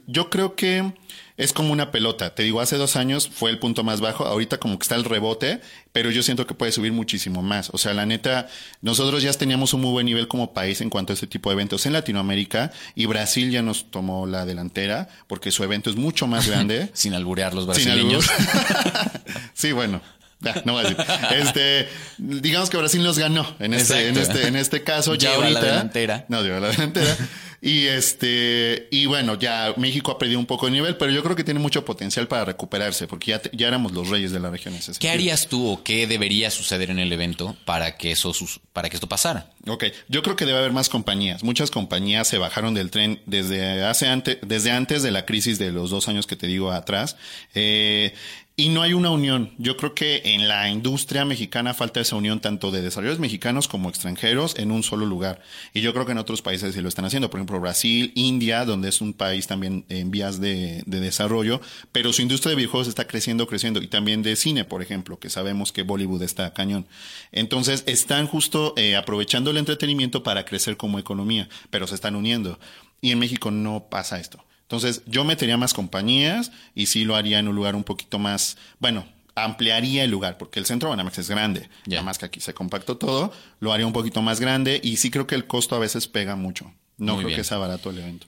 yo 0.05 0.29
creo 0.29 0.55
que 0.55 0.91
es 1.37 1.53
como 1.53 1.71
una 1.71 1.91
pelota. 1.91 2.35
Te 2.35 2.43
digo, 2.43 2.59
hace 2.59 2.75
dos 2.75 2.97
años 2.97 3.29
fue 3.33 3.51
el 3.51 3.57
punto 3.57 3.85
más 3.85 4.01
bajo. 4.01 4.25
Ahorita 4.25 4.57
como 4.57 4.77
que 4.77 4.83
está 4.83 4.95
el 4.95 5.05
rebote, 5.05 5.61
pero 5.93 6.11
yo 6.11 6.21
siento 6.23 6.45
que 6.45 6.55
puede 6.55 6.73
subir 6.73 6.91
muchísimo 6.91 7.41
más. 7.41 7.69
O 7.69 7.77
sea, 7.77 7.93
la 7.93 8.05
neta, 8.05 8.49
nosotros 8.81 9.23
ya 9.23 9.31
teníamos 9.31 9.73
un 9.73 9.79
muy 9.79 9.91
buen 9.91 10.05
nivel 10.05 10.27
como 10.27 10.51
país 10.51 10.81
en 10.81 10.89
cuanto 10.89 11.13
a 11.13 11.15
este 11.15 11.25
tipo 11.25 11.49
de 11.49 11.53
eventos 11.53 11.85
en 11.85 11.93
Latinoamérica 11.93 12.73
y 12.95 13.05
Brasil 13.05 13.49
ya 13.49 13.61
nos 13.61 13.89
tomó 13.89 14.25
la 14.27 14.45
delantera 14.45 15.07
porque 15.27 15.51
su 15.51 15.63
evento 15.63 15.89
es 15.89 15.95
mucho 15.95 16.27
más 16.27 16.47
grande. 16.49 16.89
Sin 16.91 17.13
alburear 17.13 17.53
los 17.53 17.63
Sin 17.77 17.85
brasileños. 17.85 18.29
albur. 18.29 19.21
sí, 19.53 19.71
bueno. 19.71 20.01
Ya, 20.43 20.61
no 20.65 20.73
voy 20.73 20.85
a 20.85 20.89
decir. 20.89 20.97
Este, 21.37 21.87
digamos 22.17 22.69
que 22.69 22.77
Brasil 22.77 23.01
nos 23.03 23.17
ganó 23.17 23.55
en 23.59 23.73
este, 23.73 24.07
en 24.09 24.17
este, 24.17 24.47
en 24.47 24.55
este 24.55 24.83
caso. 24.83 25.15
Ya 25.15 25.31
Lleva 25.31 25.49
la 25.49 25.59
ahorita. 25.59 25.65
delantera. 25.73 26.25
No, 26.29 26.41
lleva 26.41 26.59
la 26.59 26.67
delantera. 26.69 27.15
Y 27.65 27.87
este, 27.87 28.89
y 28.91 29.05
bueno, 29.05 29.39
ya 29.39 29.73
México 29.77 30.11
ha 30.11 30.17
perdido 30.19 30.37
un 30.37 30.45
poco 30.45 30.65
de 30.65 30.73
nivel, 30.73 30.97
pero 30.97 31.13
yo 31.13 31.23
creo 31.23 31.33
que 31.33 31.45
tiene 31.45 31.61
mucho 31.61 31.85
potencial 31.85 32.27
para 32.27 32.43
recuperarse, 32.43 33.07
porque 33.07 33.27
ya, 33.31 33.39
te- 33.39 33.51
ya 33.53 33.69
éramos 33.69 33.93
los 33.93 34.09
reyes 34.09 34.33
de 34.33 34.41
la 34.41 34.49
región. 34.49 34.73
en 34.73 34.81
ese 34.81 34.91
¿Qué 34.99 35.09
harías 35.09 35.47
tú 35.47 35.65
o 35.69 35.81
qué 35.81 36.05
debería 36.05 36.51
suceder 36.51 36.89
en 36.91 36.99
el 36.99 37.13
evento 37.13 37.55
para 37.63 37.95
que 37.95 38.11
eso 38.11 38.33
para 38.73 38.89
que 38.89 38.97
esto 38.97 39.07
pasara? 39.07 39.47
Ok, 39.65 39.85
yo 40.09 40.23
creo 40.23 40.35
que 40.35 40.45
debe 40.45 40.57
haber 40.59 40.73
más 40.73 40.89
compañías. 40.89 41.41
Muchas 41.41 41.71
compañías 41.71 42.27
se 42.27 42.37
bajaron 42.37 42.73
del 42.73 42.91
tren 42.91 43.21
desde 43.27 43.85
hace 43.85 44.07
antes, 44.07 44.39
desde 44.41 44.71
antes 44.71 45.01
de 45.01 45.11
la 45.11 45.25
crisis 45.25 45.57
de 45.57 45.71
los 45.71 45.89
dos 45.89 46.09
años 46.09 46.27
que 46.27 46.35
te 46.35 46.47
digo 46.47 46.69
atrás. 46.69 47.15
Eh, 47.55 48.13
y 48.55 48.69
no 48.69 48.83
hay 48.83 48.93
una 48.93 49.09
unión. 49.09 49.51
Yo 49.57 49.77
creo 49.77 49.95
que 49.95 50.21
en 50.25 50.47
la 50.47 50.69
industria 50.69 51.25
mexicana 51.25 51.73
falta 51.73 52.01
esa 52.01 52.15
unión 52.15 52.39
tanto 52.39 52.69
de 52.69 52.83
desarrolladores 52.83 53.19
mexicanos 53.19 53.67
como 53.67 53.89
extranjeros 53.89 54.55
en 54.59 54.71
un 54.71 54.83
solo 54.83 55.07
lugar. 55.07 55.41
Y 55.73 55.81
yo 55.81 55.91
creo 55.91 56.05
que 56.05 56.11
en 56.11 56.19
otros 56.19 56.43
países 56.43 56.75
sí 56.75 56.81
lo 56.81 56.87
están 56.87 57.05
haciendo. 57.05 57.31
Por 57.31 57.39
ejemplo, 57.39 57.59
Brasil, 57.59 58.11
India, 58.13 58.63
donde 58.65 58.89
es 58.89 59.01
un 59.01 59.13
país 59.13 59.47
también 59.47 59.85
en 59.89 60.11
vías 60.11 60.39
de, 60.39 60.83
de 60.85 60.99
desarrollo, 60.99 61.61
pero 61.91 62.13
su 62.13 62.21
industria 62.21 62.51
de 62.51 62.57
videojuegos 62.57 62.87
está 62.87 63.07
creciendo, 63.07 63.47
creciendo. 63.47 63.81
Y 63.81 63.87
también 63.87 64.21
de 64.21 64.35
cine, 64.35 64.65
por 64.65 64.83
ejemplo, 64.83 65.17
que 65.17 65.31
sabemos 65.31 65.71
que 65.71 65.81
Bollywood 65.81 66.21
está 66.21 66.53
cañón. 66.53 66.85
Entonces, 67.31 67.83
están 67.87 68.27
justo 68.27 68.75
eh, 68.77 68.95
aprovechando 68.95 69.49
el 69.49 69.57
entretenimiento 69.57 70.21
para 70.21 70.45
crecer 70.45 70.77
como 70.77 70.99
economía, 70.99 71.49
pero 71.71 71.87
se 71.87 71.95
están 71.95 72.15
uniendo. 72.15 72.59
Y 73.01 73.11
en 73.11 73.19
México 73.19 73.49
no 73.49 73.87
pasa 73.89 74.19
esto. 74.19 74.45
Entonces, 74.73 75.03
yo 75.05 75.23
metería 75.23 75.55
más 75.55 75.71
compañías 75.71 76.51
y 76.73 76.87
sí 76.87 77.03
lo 77.03 77.15
haría 77.15 77.37
en 77.37 77.47
un 77.47 77.55
lugar 77.55 77.75
un 77.75 77.83
poquito 77.83 78.17
más, 78.17 78.57
bueno, 78.79 79.05
ampliaría 79.35 80.03
el 80.03 80.09
lugar, 80.09 80.39
porque 80.39 80.59
el 80.59 80.65
centro 80.65 80.89
Banamex 80.89 81.19
es 81.19 81.29
grande. 81.29 81.69
Ya. 81.85 81.97
Nada 81.97 82.05
más 82.05 82.17
que 82.17 82.25
aquí 82.25 82.39
se 82.39 82.55
compactó 82.55 82.97
todo, 82.97 83.31
lo 83.59 83.71
haría 83.71 83.85
un 83.85 83.93
poquito 83.93 84.23
más 84.23 84.39
grande 84.39 84.81
y 84.83 84.97
sí 84.97 85.11
creo 85.11 85.27
que 85.27 85.35
el 85.35 85.45
costo 85.45 85.75
a 85.75 85.79
veces 85.79 86.07
pega 86.07 86.35
mucho. 86.35 86.73
No 86.97 87.13
Muy 87.13 87.17
creo 87.21 87.27
bien. 87.27 87.39
que 87.39 87.43
sea 87.43 87.59
barato 87.59 87.91
el 87.91 87.99
evento. 87.99 88.25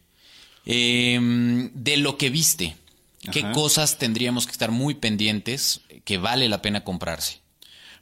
Eh, 0.67 1.19
de 1.73 1.97
lo 1.97 2.15
que 2.19 2.29
viste, 2.29 2.75
¿qué 3.31 3.39
Ajá. 3.39 3.51
cosas 3.51 3.97
tendríamos 3.97 4.45
que 4.45 4.51
estar 4.51 4.69
muy 4.69 4.93
pendientes 4.93 5.81
que 6.03 6.19
vale 6.19 6.47
la 6.47 6.61
pena 6.61 6.83
comprarse? 6.83 7.39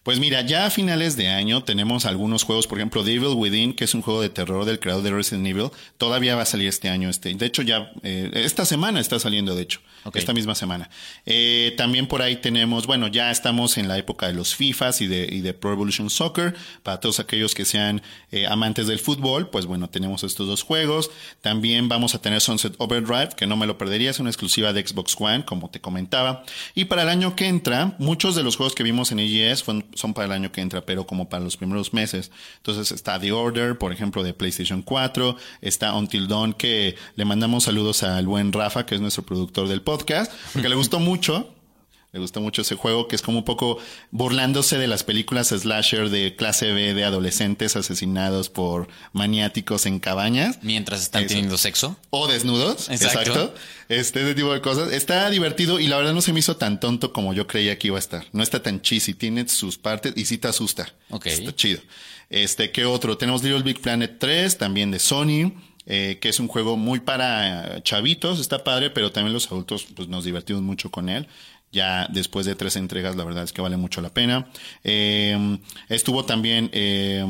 Pues 0.03 0.19
mira, 0.19 0.41
ya 0.41 0.65
a 0.65 0.69
finales 0.69 1.15
de 1.15 1.29
año 1.29 1.63
tenemos 1.63 2.05
algunos 2.05 2.43
juegos, 2.43 2.67
por 2.67 2.77
ejemplo, 2.77 3.03
Devil 3.03 3.35
Within, 3.35 3.73
que 3.73 3.85
es 3.85 3.93
un 3.93 4.01
juego 4.01 4.21
de 4.21 4.29
terror 4.29 4.65
del 4.65 4.79
creador 4.79 5.01
de 5.01 5.11
Resident 5.11 5.47
Evil, 5.47 5.69
todavía 5.97 6.35
va 6.35 6.41
a 6.41 6.45
salir 6.45 6.67
este 6.67 6.89
año. 6.89 7.09
Este, 7.09 7.33
de 7.33 7.45
hecho, 7.45 7.61
ya 7.61 7.91
eh, 8.03 8.29
esta 8.33 8.65
semana 8.65 8.99
está 8.99 9.17
saliendo, 9.17 9.55
de 9.55 9.63
hecho, 9.63 9.79
esta 10.13 10.33
misma 10.33 10.55
semana. 10.55 10.89
Eh, 11.25 11.73
también 11.77 12.07
por 12.07 12.21
ahí 12.21 12.35
tenemos, 12.35 12.85
bueno, 12.85 13.07
ya 13.07 13.31
estamos 13.31 13.77
en 13.77 13.87
la 13.87 13.97
época 13.97 14.27
de 14.27 14.33
los 14.33 14.55
FIFAs 14.55 14.99
y 14.99 15.07
de, 15.07 15.27
y 15.31 15.39
de 15.39 15.53
Pro 15.53 15.71
Evolution 15.71 16.09
Soccer. 16.09 16.53
Para 16.83 16.99
todos 16.99 17.21
aquellos 17.21 17.55
que 17.55 17.63
sean 17.63 18.01
eh, 18.31 18.45
amantes 18.47 18.87
del 18.87 18.99
fútbol, 18.99 19.49
pues 19.49 19.65
bueno, 19.65 19.89
tenemos 19.89 20.23
estos 20.23 20.47
dos 20.47 20.63
juegos. 20.63 21.11
También 21.41 21.87
vamos 21.87 22.13
a 22.13 22.21
tener 22.21 22.41
Sunset 22.41 22.75
Overdrive, 22.77 23.29
que 23.37 23.47
no 23.47 23.55
me 23.55 23.67
lo 23.67 23.77
perdería, 23.77 24.11
es 24.11 24.19
una 24.19 24.29
exclusiva 24.29 24.73
de 24.73 24.85
Xbox 24.85 25.15
One, 25.17 25.45
como 25.45 25.69
te 25.69 25.79
comentaba. 25.79 26.43
Y 26.75 26.85
para 26.85 27.03
el 27.03 27.09
año 27.09 27.37
que 27.37 27.47
entra, 27.47 27.95
muchos 27.99 28.35
de 28.35 28.43
los 28.43 28.57
juegos 28.57 28.75
que 28.75 28.83
vimos 28.83 29.13
en 29.13 29.19
EGS 29.19 29.59
son, 29.59 29.85
son 29.95 30.13
para 30.13 30.25
el 30.25 30.31
año 30.31 30.51
que 30.51 30.61
entra, 30.61 30.85
pero 30.85 31.05
como 31.05 31.29
para 31.29 31.43
los 31.43 31.57
primeros 31.57 31.93
meses. 31.93 32.31
Entonces 32.57 32.91
está 32.91 33.19
The 33.19 33.31
Order, 33.31 33.77
por 33.77 33.91
ejemplo, 33.91 34.23
de 34.23 34.33
PlayStation 34.33 34.81
4, 34.81 35.35
está 35.61 35.93
Until 35.93 36.27
Dawn, 36.27 36.53
que 36.53 36.95
le 37.15 37.25
mandamos 37.25 37.65
saludos 37.65 38.03
al 38.03 38.25
buen 38.25 38.51
Rafa, 38.51 38.85
que 38.85 38.95
es 38.95 39.01
nuestro 39.01 39.23
productor 39.23 39.67
del 39.67 39.81
podcast, 39.81 40.31
porque 40.53 40.69
le 40.69 40.75
gustó 40.75 40.99
mucho. 41.01 41.52
Le 42.13 42.19
gustó 42.19 42.41
mucho 42.41 42.61
ese 42.61 42.75
juego 42.75 43.07
que 43.07 43.15
es 43.15 43.23
como 43.23 43.39
un 43.39 43.43
poco 43.43 43.79
burlándose 44.11 44.77
de 44.77 44.85
las 44.87 45.03
películas 45.03 45.47
slasher 45.47 46.11
de 46.11 46.35
clase 46.35 46.71
B 46.71 46.93
de 46.93 47.03
adolescentes 47.03 47.75
asesinados 47.75 48.49
por 48.49 48.87
maniáticos 49.13 49.87
en 49.87 49.99
cabañas 49.99 50.59
Mientras 50.61 51.01
están 51.01 51.23
Eso. 51.23 51.29
teniendo 51.29 51.57
sexo. 51.57 51.97
o 52.11 52.27
desnudos. 52.27 52.87
Exacto. 52.89 53.19
Exacto. 53.19 53.55
Este, 53.89 54.21
ese 54.21 54.35
tipo 54.35 54.53
de 54.53 54.61
cosas. 54.61 54.93
Está 54.93 55.27
divertido 55.31 55.79
y 55.79 55.87
la 55.87 55.97
verdad 55.97 56.13
no 56.13 56.21
se 56.21 56.33
me 56.33 56.39
hizo 56.39 56.55
tan 56.55 56.79
tonto 56.79 57.11
como 57.13 57.33
yo 57.33 57.47
creía 57.47 57.79
que 57.79 57.87
iba 57.87 57.97
a 57.97 57.99
estar. 57.99 58.25
No 58.31 58.43
está 58.43 58.61
tan 58.61 58.81
cheesy, 58.81 59.15
tiene 59.15 59.47
sus 59.47 59.79
partes 59.79 60.13
y 60.15 60.25
sí 60.25 60.37
te 60.37 60.47
asusta. 60.47 60.93
Ok. 61.09 61.25
Está 61.25 61.55
chido. 61.55 61.81
Este, 62.29 62.71
¿qué 62.71 62.85
otro? 62.85 63.17
Tenemos 63.17 63.43
Little 63.43 63.63
Big 63.63 63.81
Planet 63.81 64.17
3, 64.19 64.57
también 64.59 64.91
de 64.91 64.99
Sony. 64.99 65.51
eh, 65.85 66.17
que 66.21 66.29
es 66.29 66.39
un 66.39 66.47
juego 66.47 66.77
muy 66.77 67.01
para 67.01 67.83
chavitos, 67.83 68.39
está 68.39 68.63
padre, 68.63 68.89
pero 68.89 69.11
también 69.11 69.33
los 69.33 69.47
adultos 69.47 69.85
pues, 69.93 70.07
nos 70.07 70.23
divertimos 70.23 70.61
mucho 70.61 70.89
con 70.89 71.09
él. 71.09 71.27
Ya 71.73 72.07
después 72.09 72.45
de 72.45 72.55
tres 72.55 72.75
entregas, 72.75 73.15
la 73.15 73.25
verdad 73.25 73.43
es 73.43 73.51
que 73.51 73.61
vale 73.61 73.75
mucho 73.77 73.99
la 73.99 74.13
pena. 74.13 74.47
Eh, 74.83 75.57
estuvo 75.89 76.23
también 76.23 76.69
eh, 76.71 77.25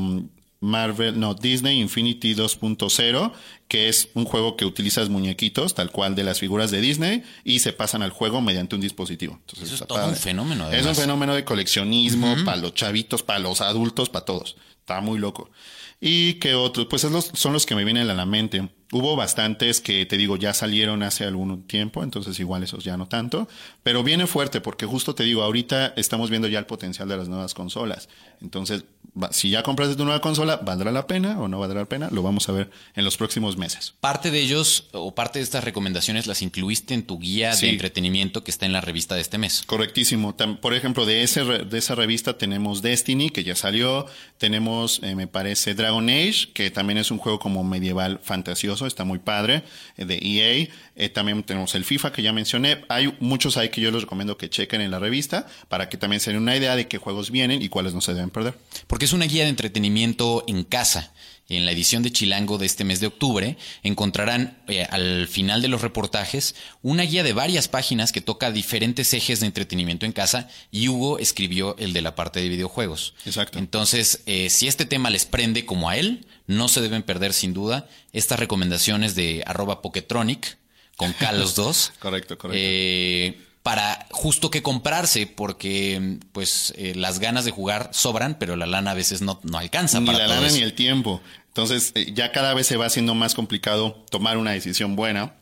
Marvel, 0.60 1.20
no, 1.20 1.34
Disney 1.34 1.82
Infinity 1.82 2.36
2.0, 2.36 3.34
que 3.68 3.90
es 3.90 4.10
un 4.14 4.26
juego 4.26 4.56
que 4.56 4.66
utilizas 4.66 5.10
muñequitos, 5.10 5.76
tal 5.76 5.92
cual 5.92 6.16
de 6.16 6.24
las 6.24 6.40
figuras 6.40 6.72
de 6.72 6.80
Disney, 6.80 7.24
y 7.44 7.60
se 7.60 7.74
pasan 7.74 8.02
al 8.02 8.12
juego 8.12 8.40
mediante 8.40 8.76
un 8.76 8.82
dispositivo. 8.82 9.34
Entonces, 9.42 9.72
Eso 9.72 9.84
es 9.84 9.88
todo 9.88 10.08
un 10.08 10.16
fenómeno. 10.16 10.72
Es 10.72 10.86
un 10.86 10.96
fenómeno 10.96 11.36
de 11.36 11.44
coleccionismo 11.44 12.36
para 12.46 12.58
los 12.58 12.74
chavitos, 12.74 13.24
para 13.24 13.40
los 13.40 13.60
adultos, 13.60 14.10
para 14.10 14.24
todos. 14.24 14.56
Está 14.80 15.02
muy 15.02 15.20
loco. 15.20 15.52
¿Y 16.00 16.36
qué 16.36 16.54
otros? 16.54 16.88
Pues 16.90 17.02
son 17.34 17.54
los 17.54 17.66
que 17.66 17.76
me 17.76 17.84
vienen 17.84 18.10
a 18.10 18.14
la 18.14 18.26
mente. 18.26 18.70
Hubo 18.94 19.16
bastantes 19.16 19.82
que 19.82 20.06
te 20.06 20.18
digo 20.18 20.38
ya 20.38 20.54
salieron 20.54 21.04
hace 21.04 21.26
algún 21.26 21.64
tiempo, 21.64 22.04
entonces 22.04 22.40
igual 22.40 22.64
esos 22.64 22.84
ya 22.84 22.96
no 22.96 23.08
tanto, 23.08 23.48
pero 23.82 24.04
viene 24.04 24.28
fuerte 24.28 24.62
porque 24.62 24.86
justo 24.86 25.16
te 25.16 25.24
digo, 25.24 25.44
ahorita 25.44 25.94
estamos 25.98 26.30
viendo 26.30 26.48
ya 26.48 26.60
el 26.60 26.66
potencial 26.66 27.10
de 27.10 27.18
las 27.18 27.28
nuevas 27.28 27.54
consolas. 27.54 28.08
Entonces, 28.42 28.86
si 29.32 29.50
ya 29.50 29.64
compraste 29.64 29.96
tu 29.96 30.06
nueva 30.06 30.22
consola, 30.22 30.58
¿valdrá 30.58 30.92
la 30.92 31.08
pena 31.08 31.40
o 31.40 31.48
no 31.48 31.60
valdrá 31.60 31.82
la 31.82 31.86
pena? 31.86 32.10
Lo 32.12 32.24
vamos 32.24 32.50
a 32.50 32.52
ver 32.52 32.72
en 32.96 33.06
los 33.06 33.18
próximos 33.18 33.58
meses. 33.58 33.94
Parte 34.00 34.32
de 34.32 34.40
ellos 34.40 34.90
o 34.92 35.14
parte 35.16 35.40
de 35.40 35.44
estas 35.44 35.64
recomendaciones 35.64 36.28
las 36.28 36.42
incluiste 36.42 36.94
en 36.94 37.04
tu 37.04 37.20
guía 37.20 37.56
de 37.56 37.70
entretenimiento 37.70 38.44
que 38.44 38.52
está 38.52 38.66
en 38.66 38.74
la 38.74 38.82
revista 38.82 39.16
de 39.16 39.22
este 39.22 39.38
mes. 39.38 39.64
Correctísimo. 39.66 40.36
Por 40.62 40.74
ejemplo, 40.74 41.06
de, 41.06 41.24
ese, 41.24 41.44
de 41.44 41.78
esa 41.78 41.96
revista 41.96 42.38
tenemos 42.38 42.82
Destiny, 42.82 43.30
que 43.30 43.44
ya 43.44 43.56
salió, 43.56 44.06
tenemos, 44.38 45.00
eh, 45.04 45.16
me 45.16 45.28
parece, 45.28 45.76
Dragon 45.76 46.10
Age, 46.10 46.50
que 46.54 46.72
también 46.72 46.98
es 46.98 47.12
un 47.12 47.18
juego 47.18 47.40
como 47.40 47.64
medieval 47.64 48.20
fantasioso 48.24 48.83
está 48.88 49.04
muy 49.04 49.20
padre, 49.20 49.64
eh, 49.98 50.06
de 50.06 50.20
EA. 50.22 50.70
Eh, 50.96 51.10
también 51.10 51.44
tenemos 51.44 51.76
el 51.76 51.86
FIFA 51.86 52.12
que 52.12 52.22
ya 52.22 52.34
mencioné. 52.34 52.84
Hay 52.90 53.16
muchos 53.20 53.58
ahí 53.58 53.70
que 53.70 53.82
yo 53.82 53.92
les 53.92 54.02
recomiendo 54.02 54.38
que 54.38 54.50
chequen 54.50 54.82
en 54.82 54.92
la 54.92 55.00
revista 55.00 55.48
para 55.70 55.90
que 55.90 55.98
también 55.98 56.20
se 56.20 56.32
den 56.32 56.42
una 56.42 56.56
idea 56.56 56.76
de 56.76 56.88
qué 56.88 56.98
juegos 56.98 57.32
vienen 57.32 57.62
y 57.62 57.70
cuáles 57.70 57.94
no 57.94 58.02
se 58.02 58.14
deben 58.14 58.30
perder. 58.30 58.56
Porque 58.88 59.06
es 59.06 59.14
una 59.14 59.26
guía 59.26 59.44
de 59.44 59.50
entretenimiento 59.50 60.44
en 60.48 60.64
casa. 60.64 61.12
En 61.50 61.66
la 61.66 61.72
edición 61.72 62.04
de 62.04 62.12
Chilango 62.12 62.58
de 62.58 62.66
este 62.66 62.84
mes 62.84 63.00
de 63.00 63.08
octubre 63.08 63.58
encontrarán 63.84 64.64
eh, 64.68 64.88
al 64.90 65.28
final 65.28 65.62
de 65.62 65.68
los 65.68 65.82
reportajes 65.82 66.56
una 66.82 67.04
guía 67.04 67.24
de 67.24 67.34
varias 67.34 67.68
páginas 67.68 68.12
que 68.12 68.22
toca 68.22 68.52
diferentes 68.52 69.14
ejes 69.14 69.40
de 69.40 69.48
entretenimiento 69.48 70.06
en 70.06 70.14
casa 70.14 70.50
y 70.72 70.88
Hugo 70.88 71.20
escribió 71.20 71.76
el 71.78 71.94
de 71.94 72.02
la 72.02 72.16
parte 72.16 72.40
de 72.42 72.50
videojuegos. 72.50 73.14
Exacto. 73.26 73.60
Entonces, 73.60 74.24
si 74.50 74.68
este 74.68 74.86
tema 74.86 75.10
les 75.10 75.26
prende 75.26 75.66
como 75.66 75.90
a 75.90 75.98
él, 75.98 76.26
no 76.48 76.68
se 76.68 76.82
deben 76.82 77.04
perder 77.04 77.34
sin 77.34 77.54
duda 77.54 77.88
estas 78.12 78.40
recomendaciones 78.40 79.16
de 79.16 79.44
arroba 79.46 79.82
Poketronic 79.82 80.58
con 80.96 81.14
K 81.14 81.32
los 81.34 81.56
dos. 81.56 81.92
correcto, 82.00 82.38
correcto. 82.38 82.60
Eh, 82.62 83.38
para 83.64 84.08
justo 84.12 84.52
que 84.52 84.62
comprarse, 84.62 85.26
porque 85.26 86.20
pues 86.34 86.74
eh, 86.78 86.94
las 86.96 87.20
ganas 87.20 87.46
de 87.46 87.52
jugar 87.52 87.90
sobran, 87.94 88.36
pero 88.38 88.58
la 88.58 88.66
lana 88.66 88.92
a 88.92 88.94
veces 88.94 89.22
no, 89.22 89.40
no 89.44 89.58
alcanza. 89.58 90.02
Ni 90.02 90.08
la 90.08 90.28
lana 90.28 90.50
ni 90.50 90.60
el 90.60 90.74
tiempo. 90.74 91.22
Entonces 91.48 91.94
eh, 91.96 92.12
ya 92.14 92.32
cada 92.34 92.54
vez 92.54 92.68
se 92.68 92.76
va 92.76 92.88
haciendo 92.88 93.16
más 93.16 93.34
complicado 93.34 94.04
tomar 94.12 94.38
una 94.38 94.52
decisión 94.52 94.98
buena. 94.98 95.36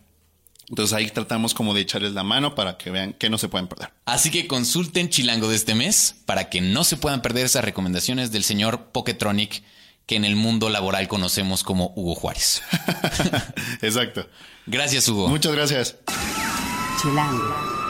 Entonces 0.70 0.96
ahí 0.96 1.10
tratamos 1.10 1.54
como 1.54 1.74
de 1.74 1.82
echarles 1.82 2.14
la 2.14 2.24
mano 2.24 2.54
para 2.56 2.78
que 2.78 2.92
vean 2.92 3.14
que 3.14 3.30
no 3.30 3.38
se 3.38 3.50
pueden 3.50 3.68
perder. 3.68 3.92
Así 4.06 4.30
que 4.30 4.48
consulten 4.48 5.10
Chilango 5.10 5.50
de 5.50 5.56
este 5.56 5.74
mes 5.74 6.16
para 6.26 6.50
que 6.50 6.62
no 6.62 6.84
se 6.84 6.98
puedan 6.98 7.22
perder 7.22 7.46
esas 7.46 7.66
recomendaciones 7.66 8.32
del 8.32 8.44
señor 8.44 8.92
Poketronic 8.92 9.64
que 10.06 10.16
en 10.16 10.26
el 10.26 10.36
mundo 10.36 10.70
laboral 10.70 11.08
conocemos 11.08 11.64
como 11.64 11.92
Hugo 11.96 12.16
Juárez. 12.16 12.62
Exacto. 13.82 14.28
Gracias, 14.68 15.10
Hugo. 15.10 15.28
Muchas 15.28 15.54
gracias. 15.54 15.96
Chilango. 17.02 17.81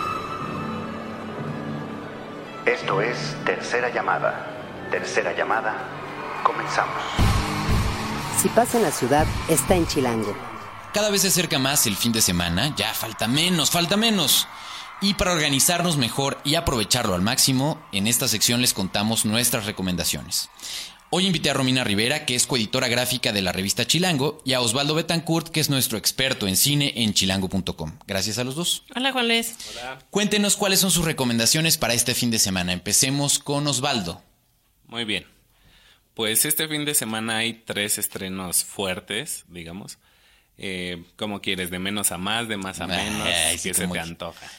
Esto 2.66 3.02
es 3.02 3.18
Tercera 3.44 3.90
Llamada. 3.90 4.88
Tercera 4.92 5.36
Llamada. 5.36 5.74
Comenzamos. 6.44 7.02
Si 8.38 8.50
pasa 8.50 8.78
en 8.78 8.84
la 8.84 8.92
ciudad, 8.92 9.26
está 9.50 9.76
en 9.76 9.88
Chilango. 9.88 10.36
Cada 10.94 11.10
vez 11.10 11.24
se 11.24 11.30
acerca 11.30 11.58
más 11.58 11.88
el 11.88 11.96
fin 11.96 12.12
de 12.12 12.22
semana, 12.22 12.72
ya 12.76 12.94
falta 12.94 13.28
menos, 13.28 13.72
falta 13.72 13.98
menos. 13.98 14.48
Y 15.02 15.16
para 15.16 15.32
organizarnos 15.32 15.98
mejor 15.98 16.38
y 16.44 16.54
aprovecharlo 16.54 17.16
al 17.16 17.24
máximo, 17.24 17.82
en 17.92 18.06
esta 18.06 18.28
sección 18.28 18.62
les 18.62 18.76
contamos 18.76 19.26
nuestras 19.26 19.66
recomendaciones. 19.66 20.50
Hoy 21.14 21.28
invité 21.28 21.50
a 21.50 21.54
Romina 21.54 21.84
Rivera, 21.84 22.26
que 22.26 22.36
es 22.36 22.48
coeditora 22.48 22.88
gráfica 22.88 23.34
de 23.34 23.42
la 23.42 23.52
revista 23.52 23.86
Chilango, 23.86 24.42
y 24.46 24.54
a 24.54 24.62
Osvaldo 24.62 24.96
Betancourt, 24.96 25.50
que 25.50 25.60
es 25.60 25.70
nuestro 25.70 25.98
experto 25.98 26.48
en 26.48 26.56
cine 26.56 26.94
en 26.96 27.14
chilango.com. 27.14 28.00
Gracias 28.08 28.38
a 28.38 28.46
los 28.46 28.56
dos. 28.56 28.86
Hola, 28.96 29.12
Juan 29.12 29.28
Luis. 29.28 29.58
Hola. 29.72 30.00
Cuéntenos 30.10 30.56
cuáles 30.56 30.80
son 30.80 30.90
sus 30.90 31.04
recomendaciones 31.04 31.78
para 31.78 31.94
este 31.94 32.16
fin 32.16 32.32
de 32.32 32.40
semana. 32.40 32.72
Empecemos 32.72 33.40
con 33.40 33.68
Osvaldo. 33.68 34.22
Muy 34.88 35.04
bien. 35.04 35.26
Pues 36.14 36.46
este 36.46 36.70
fin 36.70 36.86
de 36.86 36.96
semana 36.96 37.40
hay 37.40 37.56
tres 37.66 37.98
estrenos 37.98 38.64
fuertes, 38.64 39.44
digamos. 39.50 39.98
Eh, 40.58 41.04
¿Cómo 41.18 41.42
quieres? 41.42 41.72
¿De 41.72 41.80
menos 41.80 42.14
a 42.14 42.18
más? 42.18 42.48
¿De 42.48 42.56
más 42.56 42.80
a 42.80 42.88
menos? 42.88 43.28
¿Qué 43.62 43.74
se 43.74 43.86
te 43.86 44.00
antoja? 44.00 44.50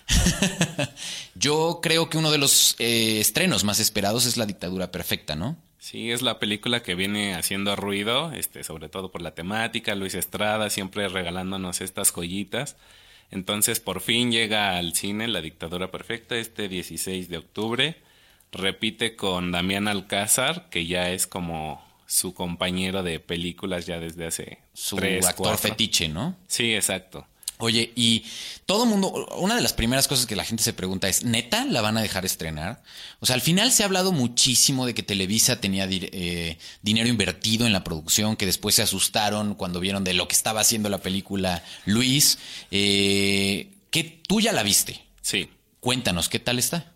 Yo 1.34 1.80
creo 1.82 2.10
que 2.10 2.18
uno 2.18 2.30
de 2.30 2.36
los 2.36 2.76
eh, 2.78 3.20
estrenos 3.20 3.64
más 3.64 3.80
esperados 3.80 4.26
es 4.26 4.36
La 4.36 4.44
Dictadura 4.44 4.92
Perfecta, 4.92 5.34
¿no? 5.34 5.56
Sí, 5.82 6.12
es 6.12 6.22
la 6.22 6.38
película 6.38 6.84
que 6.84 6.94
viene 6.94 7.34
haciendo 7.34 7.74
ruido, 7.74 8.30
este, 8.30 8.62
sobre 8.62 8.88
todo 8.88 9.10
por 9.10 9.20
la 9.20 9.34
temática, 9.34 9.96
Luis 9.96 10.14
Estrada 10.14 10.70
siempre 10.70 11.08
regalándonos 11.08 11.80
estas 11.80 12.12
joyitas. 12.12 12.76
Entonces, 13.32 13.80
por 13.80 14.00
fin 14.00 14.30
llega 14.30 14.76
al 14.76 14.94
cine 14.94 15.26
La 15.26 15.40
Dictadura 15.40 15.90
Perfecta 15.90 16.36
este 16.36 16.68
16 16.68 17.28
de 17.28 17.36
octubre. 17.38 17.96
Repite 18.52 19.16
con 19.16 19.50
Damián 19.50 19.88
Alcázar, 19.88 20.68
que 20.70 20.86
ya 20.86 21.10
es 21.10 21.26
como 21.26 21.84
su 22.06 22.32
compañero 22.32 23.02
de 23.02 23.18
películas 23.18 23.84
ya 23.84 23.98
desde 23.98 24.26
hace 24.26 24.58
su 24.74 24.98
actor 24.98 25.58
fetiche, 25.58 26.08
¿no? 26.08 26.36
Sí, 26.46 26.76
exacto. 26.76 27.26
Oye, 27.62 27.92
y 27.94 28.24
todo 28.66 28.86
mundo, 28.86 29.28
una 29.38 29.54
de 29.54 29.60
las 29.60 29.72
primeras 29.72 30.08
cosas 30.08 30.26
que 30.26 30.34
la 30.34 30.42
gente 30.42 30.64
se 30.64 30.72
pregunta 30.72 31.08
es, 31.08 31.22
¿neta 31.22 31.64
la 31.64 31.80
van 31.80 31.96
a 31.96 32.02
dejar 32.02 32.24
estrenar? 32.24 32.82
O 33.20 33.26
sea, 33.26 33.34
al 33.34 33.40
final 33.40 33.70
se 33.70 33.84
ha 33.84 33.86
hablado 33.86 34.10
muchísimo 34.10 34.84
de 34.84 34.94
que 34.94 35.04
Televisa 35.04 35.60
tenía 35.60 35.86
eh, 35.88 36.58
dinero 36.82 37.08
invertido 37.08 37.64
en 37.64 37.72
la 37.72 37.84
producción, 37.84 38.34
que 38.34 38.46
después 38.46 38.74
se 38.74 38.82
asustaron 38.82 39.54
cuando 39.54 39.78
vieron 39.78 40.02
de 40.02 40.12
lo 40.12 40.26
que 40.26 40.34
estaba 40.34 40.60
haciendo 40.60 40.88
la 40.88 40.98
película 40.98 41.62
Luis. 41.86 42.40
Eh, 42.72 43.70
que 43.90 44.02
tú 44.26 44.40
ya 44.40 44.50
la 44.52 44.64
viste. 44.64 45.00
Sí. 45.20 45.48
Cuéntanos, 45.78 46.28
¿qué 46.28 46.40
tal 46.40 46.58
está? 46.58 46.92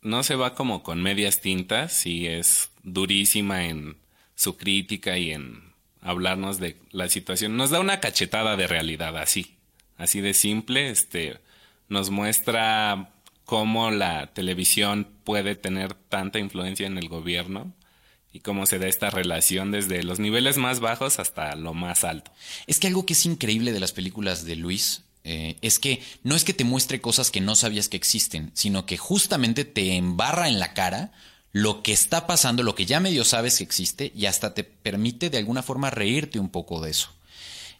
no 0.00 0.22
se 0.22 0.34
va 0.34 0.54
como 0.54 0.82
con 0.82 1.00
medias 1.00 1.40
tintas, 1.42 1.92
sí 1.92 2.26
es 2.26 2.70
durísima 2.82 3.66
en 3.66 3.98
su 4.34 4.56
crítica 4.56 5.16
y 5.18 5.30
en 5.30 5.71
hablarnos 6.02 6.58
de 6.58 6.76
la 6.90 7.08
situación. 7.08 7.56
Nos 7.56 7.70
da 7.70 7.80
una 7.80 8.00
cachetada 8.00 8.56
de 8.56 8.66
realidad, 8.66 9.16
así, 9.16 9.56
así 9.96 10.20
de 10.20 10.34
simple. 10.34 10.90
Este, 10.90 11.38
nos 11.88 12.10
muestra 12.10 13.12
cómo 13.44 13.90
la 13.90 14.32
televisión 14.34 15.08
puede 15.24 15.54
tener 15.54 15.94
tanta 15.94 16.38
influencia 16.38 16.86
en 16.86 16.98
el 16.98 17.08
gobierno 17.08 17.72
y 18.32 18.40
cómo 18.40 18.66
se 18.66 18.78
da 18.78 18.88
esta 18.88 19.10
relación 19.10 19.70
desde 19.70 20.02
los 20.02 20.18
niveles 20.18 20.56
más 20.56 20.80
bajos 20.80 21.18
hasta 21.18 21.54
lo 21.54 21.74
más 21.74 22.04
alto. 22.04 22.32
Es 22.66 22.78
que 22.78 22.86
algo 22.86 23.06
que 23.06 23.12
es 23.12 23.26
increíble 23.26 23.72
de 23.72 23.80
las 23.80 23.92
películas 23.92 24.44
de 24.44 24.56
Luis 24.56 25.04
eh, 25.24 25.56
es 25.60 25.78
que 25.78 26.02
no 26.24 26.34
es 26.34 26.44
que 26.44 26.54
te 26.54 26.64
muestre 26.64 27.00
cosas 27.00 27.30
que 27.30 27.40
no 27.40 27.54
sabías 27.54 27.88
que 27.88 27.96
existen, 27.96 28.50
sino 28.54 28.86
que 28.86 28.96
justamente 28.96 29.64
te 29.64 29.94
embarra 29.94 30.48
en 30.48 30.58
la 30.58 30.74
cara 30.74 31.12
lo 31.52 31.82
que 31.82 31.92
está 31.92 32.26
pasando, 32.26 32.62
lo 32.62 32.74
que 32.74 32.86
ya 32.86 33.00
medio 33.00 33.24
sabes 33.24 33.58
que 33.58 33.64
existe 33.64 34.12
y 34.14 34.26
hasta 34.26 34.54
te 34.54 34.64
permite 34.64 35.30
de 35.30 35.38
alguna 35.38 35.62
forma 35.62 35.90
reírte 35.90 36.38
un 36.38 36.48
poco 36.48 36.80
de 36.80 36.90
eso. 36.90 37.10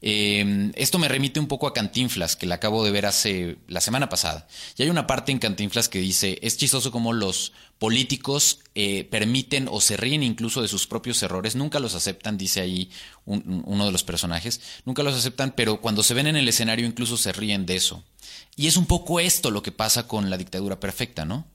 Eh, 0.05 0.73
esto 0.75 0.99
me 0.99 1.07
remite 1.07 1.39
un 1.39 1.47
poco 1.47 1.69
a 1.69 1.73
Cantinflas, 1.73 2.35
que 2.35 2.47
la 2.47 2.57
acabo 2.57 2.85
de 2.85 2.91
ver 2.91 3.07
hace 3.07 3.57
la 3.69 3.81
semana 3.81 4.09
pasada. 4.09 4.49
Y 4.77 4.83
hay 4.83 4.91
una 4.91 5.07
parte 5.07 5.31
en 5.31 5.39
Cantinflas 5.39 5.89
que 5.89 6.01
dice, 6.01 6.41
es 6.43 6.57
chistoso 6.57 6.91
como 6.91 7.13
los 7.13 7.53
políticos 7.79 8.59
eh, 8.75 9.05
permiten 9.11 9.69
o 9.71 9.81
se 9.81 9.97
ríen 9.97 10.25
incluso 10.25 10.61
de 10.61 10.69
sus 10.69 10.89
propios 10.89 11.23
errores, 11.23 11.55
nunca 11.55 11.79
los 11.79 11.95
aceptan, 11.95 12.37
dice 12.37 12.61
ahí 12.61 12.91
uno 13.25 13.87
de 13.87 13.93
los 13.93 14.03
personajes, 14.03 14.61
nunca 14.85 15.05
los 15.05 15.15
aceptan, 15.15 15.53
pero 15.57 15.81
cuando 15.81 16.03
se 16.03 16.15
ven 16.15 16.27
en 16.27 16.37
el 16.37 16.49
escenario 16.49 16.85
incluso 16.85 17.17
se 17.17 17.33
ríen 17.33 17.65
de 17.65 17.77
eso. 17.77 18.03
Y 18.57 18.67
es 18.67 18.77
un 18.77 18.87
poco 18.87 19.21
esto 19.21 19.51
lo 19.53 19.63
que 19.63 19.73
pasa 19.73 20.09
con 20.09 20.31
la 20.31 20.37
dictadura 20.37 20.81
perfecta, 20.81 21.25
¿no? 21.25 21.47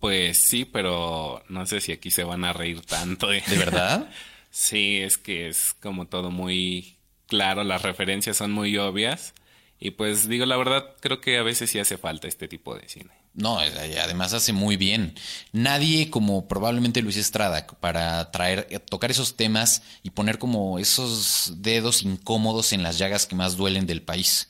Pues 0.00 0.38
sí, 0.38 0.64
pero 0.64 1.42
no 1.48 1.66
sé 1.66 1.80
si 1.80 1.92
aquí 1.92 2.10
se 2.10 2.24
van 2.24 2.44
a 2.44 2.52
reír 2.52 2.82
tanto. 2.82 3.32
¿eh? 3.32 3.42
¿De 3.46 3.56
verdad? 3.56 4.08
sí, 4.50 4.98
es 4.98 5.18
que 5.18 5.48
es 5.48 5.74
como 5.80 6.06
todo 6.06 6.30
muy 6.30 6.96
claro, 7.26 7.64
las 7.64 7.82
referencias 7.82 8.36
son 8.36 8.52
muy 8.52 8.76
obvias. 8.78 9.34
Y 9.80 9.92
pues 9.92 10.28
digo, 10.28 10.44
la 10.46 10.56
verdad, 10.56 10.96
creo 11.00 11.20
que 11.20 11.38
a 11.38 11.42
veces 11.42 11.70
sí 11.70 11.78
hace 11.78 11.98
falta 11.98 12.26
este 12.26 12.48
tipo 12.48 12.74
de 12.74 12.88
cine. 12.88 13.10
No, 13.34 13.58
además 13.58 14.32
hace 14.32 14.52
muy 14.52 14.76
bien. 14.76 15.14
Nadie 15.52 16.10
como 16.10 16.48
probablemente 16.48 17.02
Luis 17.02 17.16
Estrada 17.16 17.68
para 17.78 18.32
traer, 18.32 18.66
eh, 18.70 18.80
tocar 18.80 19.12
esos 19.12 19.36
temas 19.36 19.82
y 20.02 20.10
poner 20.10 20.38
como 20.38 20.80
esos 20.80 21.52
dedos 21.58 22.02
incómodos 22.02 22.72
en 22.72 22.82
las 22.82 22.98
llagas 22.98 23.26
que 23.26 23.36
más 23.36 23.56
duelen 23.56 23.86
del 23.86 24.02
país. 24.02 24.48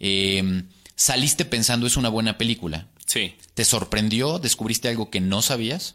Em, 0.00 0.66
saliste 0.96 1.44
pensando 1.44 1.86
es 1.86 1.96
una 1.96 2.08
buena 2.08 2.36
película. 2.36 2.88
Sí. 3.14 3.36
¿Te 3.54 3.64
sorprendió? 3.64 4.40
¿Descubriste 4.40 4.88
algo 4.88 5.08
que 5.08 5.20
no 5.20 5.40
sabías? 5.40 5.94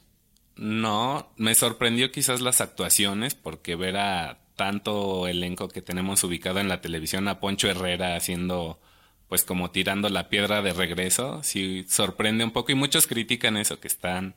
No, 0.55 1.29
me 1.35 1.53
sorprendió 1.53 2.13
quizás 2.13 2.39
las 2.39 2.61
actuaciones 2.61 3.35
porque 3.35 3.75
ver 3.75 3.97
a 3.97 4.39
tanto 4.55 5.27
elenco 5.27 5.67
que 5.67 5.81
tenemos 5.81 6.23
ubicado 6.23 6.61
en 6.61 6.69
la 6.69 6.79
televisión, 6.79 7.27
a 7.27 7.41
Poncho 7.41 7.69
Herrera 7.69 8.15
haciendo 8.15 8.79
pues 9.27 9.43
como 9.43 9.69
tirando 9.69 10.07
la 10.07 10.29
piedra 10.29 10.61
de 10.61 10.71
regreso, 10.71 11.43
sí 11.43 11.85
sorprende 11.89 12.45
un 12.45 12.51
poco 12.51 12.71
y 12.71 12.75
muchos 12.75 13.05
critican 13.05 13.57
eso 13.57 13.81
que 13.81 13.89
están 13.89 14.35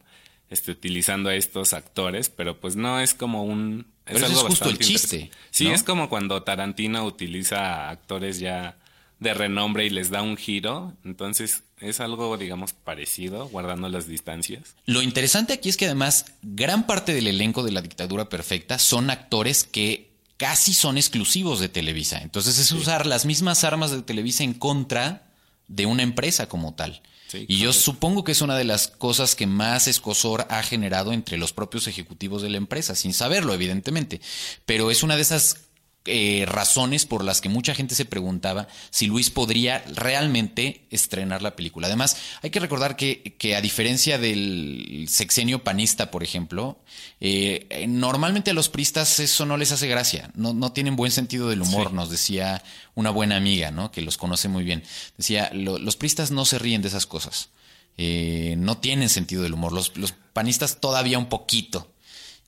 este, 0.50 0.72
utilizando 0.72 1.30
a 1.30 1.36
estos 1.36 1.74
actores, 1.74 2.30
pero 2.30 2.58
pues 2.58 2.74
no 2.74 2.98
es 2.98 3.14
como 3.14 3.44
un 3.44 3.86
es 4.06 4.24
algo 4.24 4.40
es 4.40 4.46
justo 4.46 4.68
el 4.68 4.80
chiste. 4.80 5.30
Sí, 5.50 5.68
es 5.68 5.84
como 5.84 6.08
cuando 6.08 6.42
Tarantino 6.42 7.04
utiliza 7.04 7.90
actores 7.90 8.40
ya 8.40 8.81
de 9.22 9.34
renombre 9.34 9.86
y 9.86 9.90
les 9.90 10.10
da 10.10 10.22
un 10.22 10.36
giro, 10.36 10.94
entonces 11.04 11.62
es 11.80 12.00
algo, 12.00 12.36
digamos, 12.36 12.72
parecido, 12.72 13.48
guardando 13.48 13.88
las 13.88 14.06
distancias. 14.06 14.74
Lo 14.86 15.02
interesante 15.02 15.52
aquí 15.52 15.68
es 15.68 15.76
que 15.76 15.86
además 15.86 16.26
gran 16.42 16.86
parte 16.86 17.14
del 17.14 17.26
elenco 17.26 17.62
de 17.62 17.72
la 17.72 17.82
dictadura 17.82 18.28
perfecta 18.28 18.78
son 18.78 19.10
actores 19.10 19.64
que 19.64 20.12
casi 20.36 20.74
son 20.74 20.96
exclusivos 20.96 21.60
de 21.60 21.68
Televisa. 21.68 22.20
Entonces 22.20 22.58
es 22.58 22.72
usar 22.72 23.06
las 23.06 23.24
mismas 23.26 23.64
armas 23.64 23.90
de 23.90 24.02
Televisa 24.02 24.42
en 24.42 24.54
contra 24.54 25.30
de 25.68 25.86
una 25.86 26.02
empresa 26.02 26.48
como 26.48 26.74
tal. 26.74 27.00
y 27.32 27.58
yo 27.58 27.72
supongo 27.72 28.24
que 28.24 28.32
es 28.32 28.42
una 28.42 28.56
de 28.56 28.64
las 28.64 28.88
cosas 28.88 29.34
que 29.34 29.46
más 29.46 29.88
escosor 29.88 30.46
ha 30.50 30.62
generado 30.62 31.12
entre 31.12 31.38
los 31.38 31.52
propios 31.52 31.86
ejecutivos 31.86 32.42
de 32.42 32.50
la 32.50 32.58
empresa, 32.58 32.94
sin 32.94 33.14
saberlo, 33.14 33.54
evidentemente. 33.54 34.20
Pero 34.66 34.90
es 34.90 35.02
una 35.02 35.16
de 35.16 35.22
esas 35.22 35.56
eh, 36.04 36.44
razones 36.46 37.06
por 37.06 37.22
las 37.22 37.40
que 37.40 37.48
mucha 37.48 37.74
gente 37.74 37.94
se 37.94 38.04
preguntaba 38.04 38.66
si 38.90 39.06
Luis 39.06 39.30
podría 39.30 39.84
realmente 39.94 40.84
estrenar 40.90 41.42
la 41.42 41.54
película. 41.54 41.86
Además, 41.86 42.16
hay 42.42 42.50
que 42.50 42.60
recordar 42.60 42.96
que, 42.96 43.36
que 43.38 43.54
a 43.54 43.60
diferencia 43.60 44.18
del 44.18 45.06
sexenio 45.08 45.62
panista, 45.62 46.10
por 46.10 46.24
ejemplo, 46.24 46.78
eh, 47.20 47.86
normalmente 47.88 48.50
a 48.50 48.54
los 48.54 48.68
pristas 48.68 49.20
eso 49.20 49.46
no 49.46 49.56
les 49.56 49.70
hace 49.70 49.86
gracia, 49.86 50.30
no, 50.34 50.52
no 50.52 50.72
tienen 50.72 50.96
buen 50.96 51.12
sentido 51.12 51.48
del 51.48 51.62
humor, 51.62 51.92
nos 51.92 52.10
decía 52.10 52.64
una 52.94 53.10
buena 53.10 53.36
amiga, 53.36 53.70
¿no? 53.70 53.92
que 53.92 54.02
los 54.02 54.18
conoce 54.18 54.48
muy 54.48 54.64
bien. 54.64 54.82
Decía, 55.16 55.50
los 55.52 55.96
pristas 55.96 56.30
no 56.30 56.44
se 56.44 56.58
ríen 56.58 56.82
de 56.82 56.88
esas 56.88 57.06
cosas. 57.06 57.50
Eh, 57.96 58.54
no 58.58 58.78
tienen 58.78 59.08
sentido 59.08 59.42
del 59.42 59.54
humor. 59.54 59.72
Los, 59.72 59.96
los 59.96 60.14
panistas 60.32 60.80
todavía 60.80 61.18
un 61.18 61.28
poquito. 61.28 61.92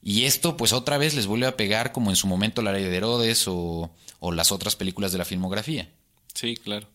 Y 0.07 0.25
esto, 0.27 0.59
pues 0.59 0.75
otra 0.75 0.99
vez 0.99 1.14
les 1.14 1.27
vuelve 1.27 1.47
a 1.47 1.57
pegar 1.57 1.90
como 1.90 2.11
en 2.11 2.17
su 2.17 2.27
momento 2.27 2.61
La 2.61 2.73
Ley 2.73 2.85
de 2.85 2.95
Herodes 2.95 3.47
o, 3.49 3.90
las 4.21 4.53
otras 4.53 4.77
películas 4.77 5.12
de 5.12 5.19
la 5.19 5.25
filmografía. 5.25 5.88
Sí, 6.35 6.57
claro. 6.57 6.87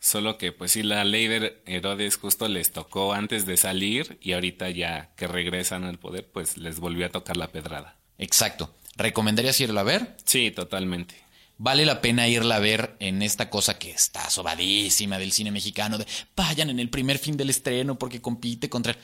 Solo 0.00 0.38
que, 0.38 0.50
pues 0.50 0.72
sí, 0.72 0.82
la 0.82 1.04
ley 1.04 1.26
de 1.26 1.60
Herodes 1.66 2.16
justo 2.16 2.48
les 2.48 2.72
tocó 2.72 3.12
antes 3.12 3.46
de 3.46 3.56
salir 3.56 4.18
y 4.20 4.32
ahorita 4.32 4.70
ya 4.70 5.10
que 5.16 5.26
regresan 5.26 5.84
al 5.84 5.98
poder, 5.98 6.26
pues 6.26 6.56
les 6.56 6.78
volvió 6.78 7.06
a 7.06 7.10
tocar 7.10 7.36
la 7.36 7.48
pedrada. 7.48 7.96
Exacto. 8.16 8.74
¿Recomendarías 8.96 9.60
irla 9.60 9.80
a 9.80 9.84
ver? 9.84 10.16
Sí, 10.24 10.50
totalmente. 10.50 11.16
Vale 11.58 11.84
la 11.84 12.00
pena 12.00 12.28
irla 12.28 12.56
a 12.56 12.60
ver 12.60 12.96
en 13.00 13.22
esta 13.22 13.50
cosa 13.50 13.78
que 13.78 13.90
está 13.90 14.30
sobadísima 14.30 15.18
del 15.18 15.32
cine 15.32 15.50
mexicano, 15.50 15.98
de 15.98 16.06
vayan 16.36 16.70
en 16.70 16.78
el 16.80 16.90
primer 16.90 17.18
fin 17.18 17.36
del 17.36 17.50
estreno 17.50 17.98
porque 17.98 18.20
compite 18.20 18.68
contra... 18.68 18.96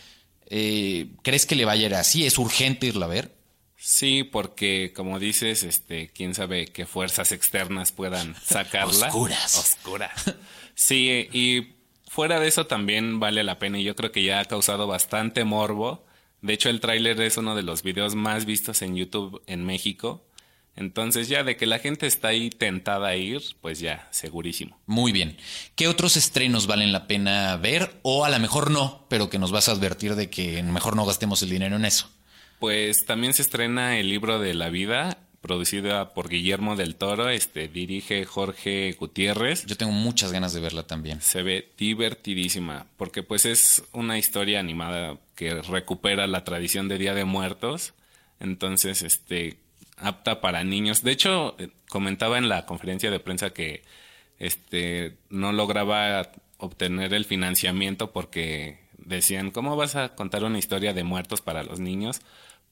Eh, 0.47 1.09
¿Crees 1.23 1.47
que 1.47 1.57
le 1.57 1.64
vaya 1.64 1.85
a 1.85 1.87
ir 1.87 1.95
así? 1.95 2.27
¿Es 2.27 2.38
urgente 2.38 2.87
irla 2.87 3.07
a 3.07 3.09
ver? 3.09 3.44
Sí, 3.87 4.25
porque 4.25 4.94
como 4.97 5.18
dices, 5.18 5.62
este, 5.62 6.09
quién 6.09 6.35
sabe 6.35 6.64
qué 6.64 6.87
fuerzas 6.87 7.33
externas 7.33 7.92
puedan 7.92 8.35
sacarla. 8.42 9.09
Oscuras. 9.09 9.59
Oscuras. 9.59 10.35
Sí, 10.75 11.29
y 11.35 11.75
fuera 12.09 12.40
de 12.40 12.49
eso 12.49 12.66
también 12.66 13.20
vale 13.20 13.44
la 13.44 13.59
pena 13.59 13.79
y 13.79 13.85
yo 13.85 13.94
creo 13.94 14.11
que 14.11 14.25
ya 14.25 14.40
ha 14.40 14.47
causado 14.47 14.87
bastante 14.87 15.44
morbo. 15.44 16.07
De 16.40 16.55
hecho, 16.55 16.70
el 16.70 16.81
tráiler 16.81 17.20
es 17.20 17.37
uno 17.37 17.55
de 17.55 17.62
los 17.62 17.83
videos 17.83 18.14
más 18.14 18.47
vistos 18.47 18.81
en 18.81 18.97
YouTube 18.97 19.42
en 19.47 19.66
México. 19.66 20.25
Entonces 20.77 21.29
ya 21.29 21.44
de 21.44 21.59
que 21.59 21.66
la 21.66 21.79
gente 21.79 22.07
está 22.07 22.29
ahí 22.29 22.49
tentada 22.49 23.09
a 23.09 23.16
ir, 23.16 23.42
pues 23.61 23.81
ya, 23.81 24.09
segurísimo. 24.11 24.81
Muy 24.87 25.12
bien. 25.12 25.37
¿Qué 25.77 25.88
otros 25.88 26.16
estrenos 26.16 26.66
valen 26.66 26.90
la 26.90 27.07
pena 27.07 27.55
ver? 27.59 28.01
O 28.03 28.25
a 28.25 28.31
lo 28.31 28.38
mejor 28.38 28.70
no, 28.70 29.05
pero 29.11 29.29
que 29.29 29.38
nos 29.38 29.53
vas 29.53 29.68
a 29.68 29.73
advertir 29.73 30.14
de 30.14 30.31
que 30.31 30.62
mejor 30.62 30.97
no 30.97 31.05
gastemos 31.05 31.42
el 31.42 31.51
dinero 31.51 31.77
en 31.77 31.85
eso. 31.85 32.09
Pues 32.59 33.05
también 33.05 33.35
se 33.35 33.43
estrena 33.43 33.99
el 33.99 34.09
libro 34.09 34.38
de 34.38 34.55
la 34.55 34.71
vida, 34.71 35.19
producida 35.40 36.14
por 36.14 36.29
Guillermo 36.29 36.77
del 36.77 36.97
Toro, 36.97 37.29
este 37.29 37.69
dirige 37.69 38.25
Jorge 38.25 38.93
Gutiérrez. 38.99 39.67
Yo 39.67 39.77
tengo 39.77 39.93
muchas 39.93 40.33
ganas 40.33 40.55
de 40.55 40.61
verla 40.61 40.87
también. 40.87 41.21
Se 41.21 41.43
ve 41.43 41.71
divertidísima, 41.77 42.87
porque 42.97 43.23
pues 43.23 43.45
es 43.45 43.85
una 43.93 44.17
historia 44.17 44.61
animada 44.61 45.19
que 45.35 45.61
recupera 45.61 46.27
la 46.27 46.45
tradición 46.45 46.88
de 46.88 46.99
Día 46.99 47.14
de 47.14 47.25
Muertos. 47.27 47.93
Entonces, 48.40 49.03
este 49.03 49.59
apta 49.97 50.40
para 50.40 50.64
niños. 50.64 51.03
De 51.03 51.12
hecho, 51.12 51.57
eh, 51.59 51.69
comentaba 51.88 52.38
en 52.38 52.49
la 52.49 52.67
conferencia 52.67 53.11
de 53.11 53.21
prensa 53.21 53.51
que 53.51 53.83
este 54.38 55.17
no 55.31 55.53
lograba 55.53 56.31
obtener 56.59 57.14
el 57.14 57.25
financiamiento 57.25 58.12
porque 58.12 58.79
decían, 59.05 59.51
¿cómo 59.51 59.77
vas 59.77 59.97
a 59.97 60.14
contar 60.14 60.45
una 60.45 60.59
historia 60.59 60.93
de 60.93 61.05
muertos 61.05 61.40
para 61.40 61.62
los 61.62 61.81
niños? 61.81 62.21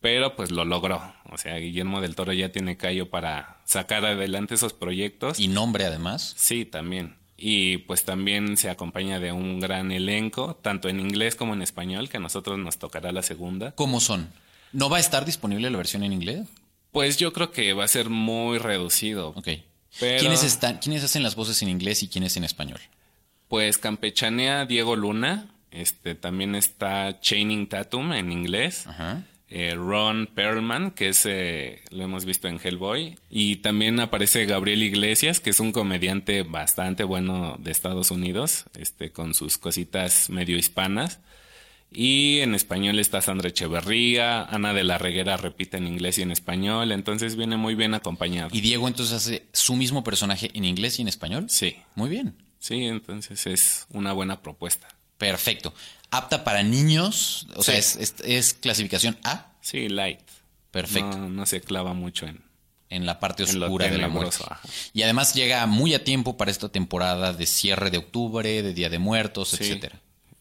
pero 0.02 0.34
pues 0.36 0.50
lo 0.50 0.64
logró. 0.66 1.00
O 1.30 1.38
sea, 1.38 1.56
Guillermo 1.56 2.02
del 2.02 2.14
Toro 2.14 2.32
ya 2.34 2.50
tiene 2.50 2.76
callo 2.76 3.08
para 3.08 3.60
sacar 3.64 4.04
adelante 4.04 4.56
esos 4.56 4.74
proyectos. 4.74 5.38
Y 5.38 5.48
nombre 5.48 5.86
además. 5.86 6.34
Sí, 6.36 6.66
también. 6.66 7.16
Y 7.38 7.78
pues 7.78 8.04
también 8.04 8.56
se 8.56 8.68
acompaña 8.68 9.20
de 9.20 9.32
un 9.32 9.60
gran 9.60 9.90
elenco, 9.92 10.56
tanto 10.56 10.88
en 10.88 11.00
inglés 11.00 11.36
como 11.36 11.54
en 11.54 11.62
español, 11.62 12.08
que 12.08 12.18
a 12.18 12.20
nosotros 12.20 12.58
nos 12.58 12.78
tocará 12.78 13.12
la 13.12 13.22
segunda. 13.22 13.72
¿Cómo 13.72 14.00
son? 14.00 14.30
¿No 14.72 14.90
va 14.90 14.98
a 14.98 15.00
estar 15.00 15.24
disponible 15.24 15.70
la 15.70 15.78
versión 15.78 16.02
en 16.02 16.12
inglés? 16.12 16.48
Pues 16.90 17.16
yo 17.16 17.32
creo 17.32 17.52
que 17.52 17.72
va 17.72 17.84
a 17.84 17.88
ser 17.88 18.10
muy 18.10 18.58
reducido. 18.58 19.28
Ok. 19.30 19.48
¿Quiénes, 19.98 20.42
están, 20.42 20.78
¿Quiénes 20.78 21.04
hacen 21.04 21.22
las 21.22 21.36
voces 21.36 21.62
en 21.62 21.68
inglés 21.68 22.02
y 22.02 22.08
quiénes 22.08 22.36
en 22.36 22.44
español? 22.44 22.80
Pues 23.48 23.78
campechanea 23.78 24.64
Diego 24.64 24.96
Luna, 24.96 25.48
este 25.72 26.14
también 26.14 26.54
está 26.54 27.20
Chaining 27.20 27.68
Tatum 27.68 28.12
en 28.12 28.30
inglés. 28.30 28.86
Ajá. 28.86 29.24
Eh, 29.54 29.74
Ron 29.74 30.28
Perlman, 30.34 30.92
que 30.92 31.10
es, 31.10 31.26
eh, 31.26 31.82
lo 31.90 32.04
hemos 32.04 32.24
visto 32.24 32.48
en 32.48 32.58
Hellboy, 32.58 33.18
y 33.28 33.56
también 33.56 34.00
aparece 34.00 34.46
Gabriel 34.46 34.82
Iglesias, 34.82 35.40
que 35.40 35.50
es 35.50 35.60
un 35.60 35.72
comediante 35.72 36.42
bastante 36.42 37.04
bueno 37.04 37.56
de 37.58 37.70
Estados 37.70 38.10
Unidos, 38.10 38.64
este, 38.78 39.12
con 39.12 39.34
sus 39.34 39.58
cositas 39.58 40.30
medio 40.30 40.56
hispanas. 40.56 41.20
Y 41.90 42.40
en 42.40 42.54
español 42.54 42.98
está 42.98 43.20
Sandra 43.20 43.50
Echeverría, 43.50 44.42
Ana 44.42 44.72
de 44.72 44.84
la 44.84 44.96
Reguera 44.96 45.36
repite 45.36 45.76
en 45.76 45.86
inglés 45.86 46.16
y 46.16 46.22
en 46.22 46.30
español, 46.30 46.90
entonces 46.90 47.36
viene 47.36 47.58
muy 47.58 47.74
bien 47.74 47.92
acompañado. 47.92 48.48
¿Y 48.54 48.62
Diego 48.62 48.88
entonces 48.88 49.14
hace 49.14 49.46
su 49.52 49.76
mismo 49.76 50.02
personaje 50.02 50.50
en 50.54 50.64
inglés 50.64 50.98
y 50.98 51.02
en 51.02 51.08
español? 51.08 51.44
Sí. 51.50 51.76
Muy 51.94 52.08
bien. 52.08 52.34
Sí, 52.58 52.84
entonces 52.84 53.46
es 53.46 53.86
una 53.90 54.14
buena 54.14 54.40
propuesta. 54.40 54.88
Perfecto. 55.22 55.72
¿Apta 56.10 56.42
para 56.42 56.64
niños? 56.64 57.46
O 57.54 57.62
sea, 57.62 57.78
es, 57.78 58.54
clasificación 58.54 59.16
A? 59.22 59.52
Sí, 59.60 59.88
light. 59.88 60.18
Perfecto. 60.72 61.16
No, 61.16 61.46
se 61.46 61.60
clava 61.60 61.94
mucho 61.94 62.26
en, 62.26 62.42
en 62.90 63.06
la 63.06 63.20
parte 63.20 63.44
oscura 63.44 63.88
de 63.88 63.98
la 63.98 64.08
muerte. 64.08 64.44
Y 64.92 65.02
además 65.02 65.34
llega 65.34 65.64
muy 65.66 65.94
a 65.94 66.02
tiempo 66.02 66.36
para 66.36 66.50
esta 66.50 66.70
temporada 66.70 67.32
de 67.32 67.46
cierre 67.46 67.90
de 67.90 67.98
octubre, 67.98 68.62
de 68.62 68.74
Día 68.74 68.90
de 68.90 68.98
Muertos, 68.98 69.54
etcétera. 69.54 70.00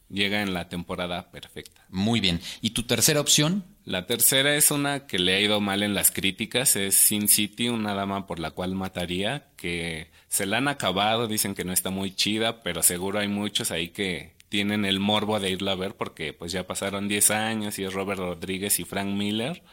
Llega 0.09 0.41
en 0.41 0.55
la 0.55 0.67
temporada 0.67 1.29
perfecta. 1.29 1.85
Muy 1.89 2.19
bien. 2.19 2.41
¿Y 2.61 2.71
tu 2.71 2.83
tercera 2.83 3.21
opción? 3.21 3.63
La 3.85 4.07
tercera 4.07 4.55
es 4.55 4.71
una 4.71 5.05
que 5.05 5.19
le 5.19 5.35
ha 5.35 5.39
ido 5.39 5.61
mal 5.61 5.83
en 5.83 5.93
las 5.93 6.09
críticas, 6.09 6.75
es 6.75 6.95
Sin 6.95 7.27
City, 7.27 7.69
una 7.69 7.93
dama 7.93 8.25
por 8.25 8.39
la 8.39 8.51
cual 8.51 8.73
mataría, 8.73 9.47
que 9.57 10.09
se 10.27 10.47
la 10.47 10.57
han 10.57 10.67
acabado, 10.67 11.27
dicen 11.27 11.53
que 11.53 11.65
no 11.65 11.71
está 11.71 11.91
muy 11.91 12.15
chida, 12.15 12.61
pero 12.63 12.83
seguro 12.83 13.19
hay 13.19 13.27
muchos 13.27 13.69
ahí 13.69 13.89
que 13.89 14.40
tienen 14.51 14.83
el 14.83 14.99
morbo 14.99 15.39
de 15.39 15.49
irla 15.49 15.71
a 15.71 15.75
ver 15.75 15.95
porque 15.95 16.33
pues 16.33 16.51
ya 16.51 16.67
pasaron 16.67 17.07
10 17.07 17.31
años 17.31 17.79
y 17.79 17.85
es 17.85 17.93
Robert 17.93 18.19
Rodríguez 18.19 18.81
y 18.81 18.83
Frank 18.83 19.07
Miller. 19.07 19.63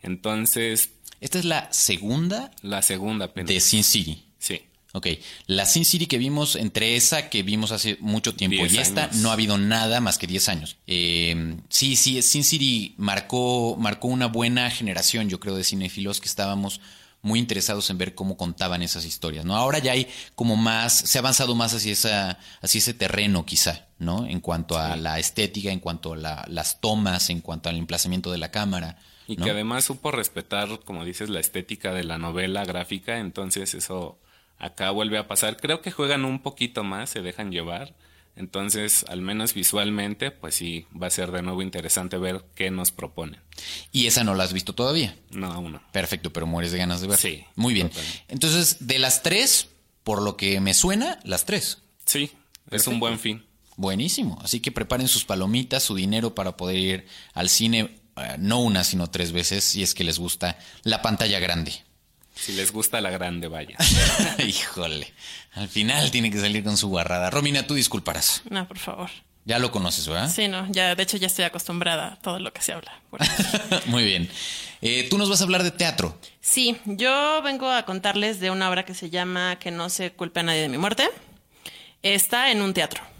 Entonces... 0.00 0.94
Esta 1.20 1.38
es 1.38 1.44
la 1.44 1.70
segunda. 1.70 2.50
La 2.62 2.80
segunda 2.80 3.28
De 3.28 3.60
Sin 3.60 3.84
City. 3.84 4.24
Sí. 4.38 4.62
Ok, 4.94 5.06
la 5.46 5.66
Sin 5.66 5.84
City 5.84 6.06
que 6.06 6.16
vimos, 6.16 6.56
entre 6.56 6.96
esa 6.96 7.28
que 7.28 7.42
vimos 7.42 7.72
hace 7.72 7.98
mucho 8.00 8.34
tiempo 8.34 8.64
y 8.64 8.78
esta, 8.78 9.10
no 9.16 9.28
ha 9.28 9.34
habido 9.34 9.58
nada 9.58 10.00
más 10.00 10.16
que 10.16 10.26
10 10.26 10.48
años. 10.48 10.78
Eh, 10.86 11.58
sí, 11.68 11.94
sí, 11.96 12.22
Sin 12.22 12.42
City 12.42 12.94
marcó, 12.96 13.76
marcó 13.78 14.08
una 14.08 14.28
buena 14.28 14.70
generación, 14.70 15.28
yo 15.28 15.40
creo, 15.40 15.56
de 15.56 15.64
cinéfilos 15.64 16.22
que 16.22 16.26
estábamos 16.26 16.80
muy 17.22 17.38
interesados 17.38 17.88
en 17.88 17.98
ver 17.98 18.14
cómo 18.14 18.36
contaban 18.36 18.82
esas 18.82 19.04
historias, 19.04 19.44
¿no? 19.44 19.54
Ahora 19.54 19.78
ya 19.78 19.92
hay 19.92 20.08
como 20.34 20.56
más, 20.56 20.92
se 20.92 21.18
ha 21.18 21.20
avanzado 21.20 21.54
más 21.54 21.72
hacia, 21.72 21.92
esa, 21.92 22.38
hacia 22.60 22.78
ese 22.78 22.94
terreno 22.94 23.46
quizá, 23.46 23.86
¿no? 23.98 24.26
En 24.26 24.40
cuanto 24.40 24.76
a 24.76 24.96
la 24.96 25.20
estética, 25.20 25.70
en 25.70 25.78
cuanto 25.78 26.14
a 26.14 26.46
las 26.48 26.80
tomas, 26.80 27.30
en 27.30 27.40
cuanto 27.40 27.68
al 27.68 27.76
emplazamiento 27.76 28.32
de 28.32 28.38
la 28.38 28.50
cámara. 28.50 28.98
Y 29.28 29.36
que 29.36 29.50
además 29.50 29.84
supo 29.84 30.10
respetar, 30.10 30.80
como 30.84 31.04
dices, 31.04 31.30
la 31.30 31.38
estética 31.38 31.92
de 31.92 32.02
la 32.02 32.18
novela 32.18 32.64
gráfica, 32.64 33.18
entonces 33.18 33.72
eso 33.74 34.18
acá 34.58 34.90
vuelve 34.90 35.16
a 35.16 35.28
pasar. 35.28 35.56
Creo 35.58 35.80
que 35.80 35.92
juegan 35.92 36.24
un 36.24 36.40
poquito 36.40 36.82
más, 36.82 37.10
se 37.10 37.22
dejan 37.22 37.52
llevar 37.52 37.94
entonces, 38.34 39.04
al 39.08 39.20
menos 39.20 39.52
visualmente, 39.52 40.30
pues 40.30 40.54
sí, 40.54 40.86
va 41.00 41.08
a 41.08 41.10
ser 41.10 41.32
de 41.32 41.42
nuevo 41.42 41.60
interesante 41.60 42.16
ver 42.16 42.44
qué 42.54 42.70
nos 42.70 42.90
proponen. 42.90 43.40
¿Y 43.92 44.06
esa 44.06 44.24
no 44.24 44.34
la 44.34 44.44
has 44.44 44.52
visto 44.52 44.74
todavía? 44.74 45.16
No, 45.30 45.52
aún 45.52 45.72
no. 45.72 45.82
Perfecto, 45.92 46.32
pero 46.32 46.46
mueres 46.46 46.72
de 46.72 46.78
ganas 46.78 47.02
de 47.02 47.08
ver. 47.08 47.18
Sí. 47.18 47.44
Muy 47.56 47.74
bien. 47.74 47.90
Entonces, 48.28 48.86
de 48.86 48.98
las 48.98 49.22
tres, 49.22 49.68
por 50.02 50.22
lo 50.22 50.36
que 50.36 50.60
me 50.60 50.72
suena, 50.72 51.20
las 51.24 51.44
tres. 51.44 51.82
Sí, 52.06 52.32
es 52.70 52.86
un 52.86 53.00
buen 53.00 53.18
fin. 53.18 53.44
Buenísimo. 53.76 54.38
Así 54.42 54.60
que 54.60 54.72
preparen 54.72 55.08
sus 55.08 55.24
palomitas, 55.24 55.82
su 55.82 55.94
dinero 55.94 56.34
para 56.34 56.56
poder 56.56 56.76
ir 56.76 57.06
al 57.34 57.50
cine, 57.50 57.98
eh, 58.16 58.36
no 58.38 58.60
una, 58.60 58.82
sino 58.84 59.10
tres 59.10 59.32
veces, 59.32 59.64
si 59.64 59.82
es 59.82 59.94
que 59.94 60.04
les 60.04 60.18
gusta 60.18 60.58
la 60.84 61.02
pantalla 61.02 61.38
grande. 61.38 61.72
Si 62.42 62.50
les 62.54 62.72
gusta 62.72 63.00
la 63.00 63.10
grande, 63.10 63.46
vaya. 63.46 63.76
Híjole. 64.44 65.14
Al 65.52 65.68
final 65.68 66.10
tiene 66.10 66.28
que 66.28 66.40
salir 66.40 66.64
con 66.64 66.76
su 66.76 66.88
guarrada. 66.88 67.30
Romina, 67.30 67.68
tú 67.68 67.74
disculparás. 67.74 68.42
No, 68.50 68.66
por 68.66 68.80
favor. 68.80 69.10
Ya 69.44 69.60
lo 69.60 69.70
conoces, 69.70 70.08
¿verdad? 70.08 70.28
Sí, 70.28 70.48
no, 70.48 70.66
ya, 70.72 70.96
de 70.96 71.02
hecho 71.04 71.16
ya 71.18 71.28
estoy 71.28 71.44
acostumbrada 71.44 72.14
a 72.14 72.16
todo 72.16 72.40
lo 72.40 72.52
que 72.52 72.60
se 72.60 72.72
habla. 72.72 73.00
Muy 73.86 74.02
bien. 74.02 74.28
Eh, 74.80 75.06
tú 75.08 75.18
nos 75.18 75.30
vas 75.30 75.40
a 75.40 75.44
hablar 75.44 75.62
de 75.62 75.70
teatro. 75.70 76.18
Sí, 76.40 76.76
yo 76.84 77.42
vengo 77.42 77.70
a 77.70 77.84
contarles 77.84 78.40
de 78.40 78.50
una 78.50 78.68
obra 78.68 78.84
que 78.84 78.94
se 78.94 79.08
llama 79.08 79.60
Que 79.60 79.70
no 79.70 79.88
se 79.88 80.10
culpe 80.10 80.40
a 80.40 80.42
nadie 80.42 80.62
de 80.62 80.68
mi 80.68 80.78
muerte. 80.78 81.08
Está 82.02 82.50
en 82.50 82.60
un 82.60 82.74
teatro. 82.74 83.11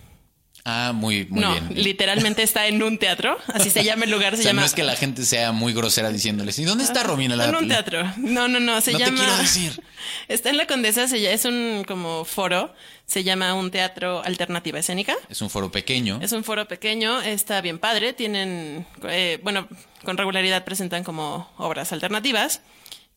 Ah, 0.65 0.93
muy, 0.95 1.27
muy 1.29 1.41
no, 1.41 1.53
bien. 1.53 1.69
literalmente 1.75 2.43
está 2.45 2.67
en 2.69 2.83
un 2.83 2.99
teatro. 2.99 3.37
Así 3.49 3.71
se 3.71 3.83
llama 3.83 4.05
el 4.05 4.11
lugar. 4.11 4.37
Se 4.37 4.45
llama... 4.45 4.63
No 4.63 4.67
es 4.67 4.75
que 4.75 4.85
la 4.85 4.95
gente 4.95 5.25
sea 5.25 5.53
muy 5.53 5.73
grosera 5.73 6.11
diciéndoles, 6.11 6.59
¿y 6.59 6.65
dónde 6.65 6.85
está 6.85 7.03
Romina? 7.03 7.35
La... 7.35 7.49
En 7.49 7.57
un 7.57 7.69
teatro. 7.69 8.05
No, 8.19 8.47
no, 8.49 8.61
no. 8.61 8.81
Se 8.81 8.93
no 8.93 8.99
llama. 8.99 9.19
Te 9.19 9.25
quiero 9.25 9.37
decir. 9.39 9.83
Está 10.29 10.51
en 10.51 10.57
la 10.57 10.67
Condesa. 10.67 11.05
Es 11.05 11.45
un 11.45 11.85
como 11.87 12.25
foro. 12.25 12.73
Se 13.07 13.25
llama 13.25 13.55
un 13.55 13.71
teatro 13.71 14.23
alternativa 14.25 14.79
escénica. 14.79 15.15
Es 15.29 15.43
un 15.43 15.51
foro 15.51 15.71
pequeño. 15.73 16.21
Es 16.23 16.33
un 16.33 16.45
foro 16.45 16.69
pequeño. 16.69 17.21
Está 17.21 17.61
bien 17.61 17.79
padre. 17.79 18.13
Tienen, 18.13 18.87
eh, 19.09 19.41
bueno, 19.43 19.69
con 20.05 20.17
regularidad 20.17 20.65
presentan 20.65 21.03
como 21.03 21.51
obras 21.59 21.93
alternativas. 21.93 22.61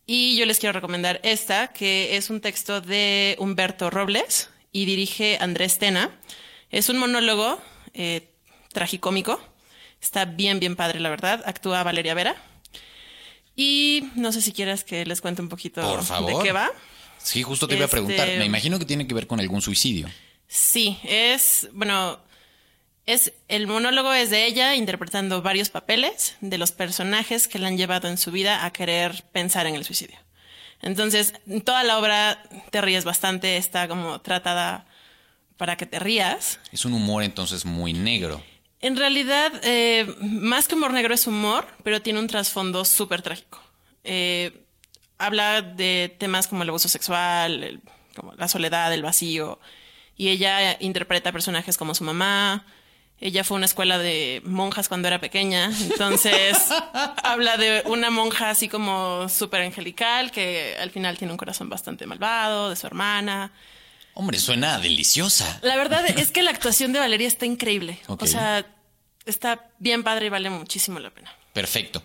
Y 0.07 0.37
yo 0.37 0.45
les 0.45 0.59
quiero 0.59 0.73
recomendar 0.73 1.19
esta, 1.23 1.67
que 1.69 2.17
es 2.17 2.29
un 2.29 2.41
texto 2.41 2.81
de 2.81 3.35
Humberto 3.39 3.89
Robles 3.89 4.49
y 4.71 4.85
dirige 4.85 5.37
Andrés 5.39 5.79
Tena. 5.79 6.11
Es 6.71 6.89
un 6.89 6.97
monólogo 6.97 7.61
eh, 7.93 8.29
tragicómico. 8.71 9.39
Está 10.01 10.25
bien, 10.25 10.59
bien 10.59 10.75
padre, 10.75 10.99
la 10.99 11.09
verdad. 11.09 11.43
Actúa 11.45 11.83
Valeria 11.83 12.13
Vera. 12.13 12.35
Y 13.55 14.09
no 14.15 14.31
sé 14.31 14.41
si 14.41 14.51
quieras 14.51 14.83
que 14.83 15.05
les 15.05 15.21
cuente 15.21 15.41
un 15.41 15.49
poquito 15.49 15.81
de 15.81 16.43
qué 16.43 16.51
va. 16.51 16.71
Sí, 17.17 17.41
justo 17.41 17.67
te 17.67 17.75
iba 17.75 17.85
a 17.85 17.89
preguntar. 17.89 18.27
Este, 18.27 18.39
Me 18.39 18.45
imagino 18.45 18.77
que 18.77 18.85
tiene 18.85 19.07
que 19.07 19.13
ver 19.13 19.27
con 19.27 19.39
algún 19.39 19.61
suicidio. 19.61 20.09
Sí, 20.47 20.99
es, 21.03 21.69
bueno, 21.73 22.19
es, 23.05 23.33
el 23.47 23.67
monólogo 23.67 24.13
es 24.13 24.29
de 24.29 24.45
ella 24.45 24.75
interpretando 24.75 25.41
varios 25.41 25.69
papeles 25.69 26.35
de 26.41 26.57
los 26.57 26.71
personajes 26.71 27.47
que 27.47 27.59
la 27.59 27.67
han 27.67 27.77
llevado 27.77 28.09
en 28.09 28.17
su 28.17 28.31
vida 28.31 28.65
a 28.65 28.71
querer 28.71 29.23
pensar 29.31 29.65
en 29.67 29.75
el 29.75 29.85
suicidio. 29.85 30.17
Entonces, 30.81 31.33
toda 31.63 31.83
la 31.83 31.97
obra 31.97 32.43
te 32.69 32.81
ríes 32.81 33.05
bastante, 33.05 33.57
está 33.57 33.87
como 33.87 34.21
tratada 34.21 34.85
para 35.57 35.75
que 35.77 35.85
te 35.85 35.99
rías. 35.99 36.59
Es 36.71 36.85
un 36.85 36.93
humor 36.93 37.23
entonces 37.23 37.65
muy 37.65 37.93
negro. 37.93 38.41
En 38.81 38.97
realidad, 38.97 39.51
eh, 39.63 40.05
más 40.19 40.67
que 40.67 40.75
humor 40.75 40.93
negro 40.93 41.13
es 41.13 41.27
humor, 41.27 41.67
pero 41.83 42.01
tiene 42.01 42.19
un 42.19 42.27
trasfondo 42.27 42.85
súper 42.85 43.21
trágico. 43.21 43.59
Eh, 44.03 44.65
habla 45.17 45.61
de 45.61 46.15
temas 46.19 46.47
como 46.47 46.63
el 46.63 46.69
abuso 46.69 46.89
sexual, 46.89 47.81
como 48.15 48.33
la 48.33 48.47
soledad, 48.47 48.93
el 48.93 49.01
vacío, 49.01 49.59
y 50.17 50.29
ella 50.29 50.77
interpreta 50.79 51.31
personajes 51.31 51.77
como 51.77 51.95
su 51.95 52.03
mamá. 52.03 52.65
Ella 53.19 53.45
fue 53.45 53.55
a 53.55 53.59
una 53.59 53.65
escuela 53.65 53.97
de 53.97 54.41
monjas 54.45 54.89
cuando 54.89 55.07
era 55.07 55.19
pequeña, 55.19 55.71
entonces 55.81 56.57
habla 57.23 57.57
de 57.57 57.81
una 57.85 58.09
monja 58.09 58.49
así 58.49 58.67
como 58.67 59.29
súper 59.29 59.61
angelical 59.61 60.31
que 60.31 60.75
al 60.79 60.91
final 60.91 61.17
tiene 61.17 61.31
un 61.31 61.37
corazón 61.37 61.69
bastante 61.69 62.05
malvado, 62.05 62.69
de 62.69 62.75
su 62.75 62.85
hermana. 62.85 63.53
Hombre, 64.15 64.39
suena 64.39 64.79
deliciosa. 64.79 65.59
La 65.61 65.75
verdad 65.75 66.05
es 66.07 66.31
que 66.31 66.41
la 66.41 66.49
actuación 66.51 66.93
de 66.93 66.99
Valeria 66.99 67.27
está 67.27 67.45
increíble. 67.45 67.99
O 68.07 68.25
sea, 68.25 68.65
está 69.25 69.69
bien 69.77 70.03
padre 70.03 70.27
y 70.27 70.29
vale 70.29 70.49
muchísimo 70.49 70.99
la 70.99 71.09
pena. 71.09 71.31
Perfecto. 71.51 72.01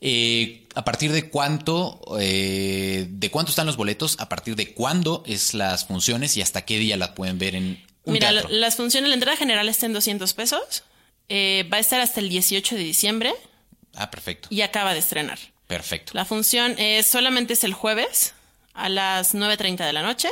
Eh, 0.00 0.66
¿A 0.74 0.84
partir 0.84 1.12
de 1.12 1.30
cuánto, 1.30 2.00
eh, 2.20 3.06
de 3.08 3.30
cuánto 3.30 3.50
están 3.50 3.66
los 3.66 3.76
boletos? 3.76 4.16
¿A 4.18 4.28
partir 4.28 4.56
de 4.56 4.74
cuándo 4.74 5.22
es 5.24 5.54
las 5.54 5.86
funciones 5.86 6.36
y 6.36 6.42
hasta 6.42 6.64
qué 6.64 6.78
día 6.78 6.96
las 6.96 7.10
pueden 7.10 7.38
ver 7.38 7.54
en 7.54 7.84
un 8.04 8.12
Mira, 8.12 8.30
teatro? 8.30 8.48
las 8.50 8.74
funciones, 8.74 9.08
la 9.08 9.14
entrada 9.14 9.36
general 9.36 9.68
está 9.68 9.86
en 9.86 9.92
200 9.92 10.34
pesos. 10.34 10.82
Eh, 11.28 11.68
va 11.72 11.76
a 11.76 11.80
estar 11.80 12.00
hasta 12.00 12.18
el 12.18 12.28
18 12.28 12.74
de 12.74 12.82
diciembre. 12.82 13.32
Ah, 13.94 14.10
perfecto. 14.10 14.48
Y 14.50 14.62
acaba 14.62 14.94
de 14.94 14.98
estrenar. 14.98 15.38
Perfecto. 15.68 16.12
La 16.14 16.24
función 16.24 16.74
es, 16.78 17.06
solamente 17.06 17.52
es 17.52 17.62
el 17.62 17.72
jueves 17.72 18.34
a 18.74 18.88
las 18.88 19.34
9.30 19.34 19.86
de 19.86 19.92
la 19.92 20.02
noche 20.02 20.28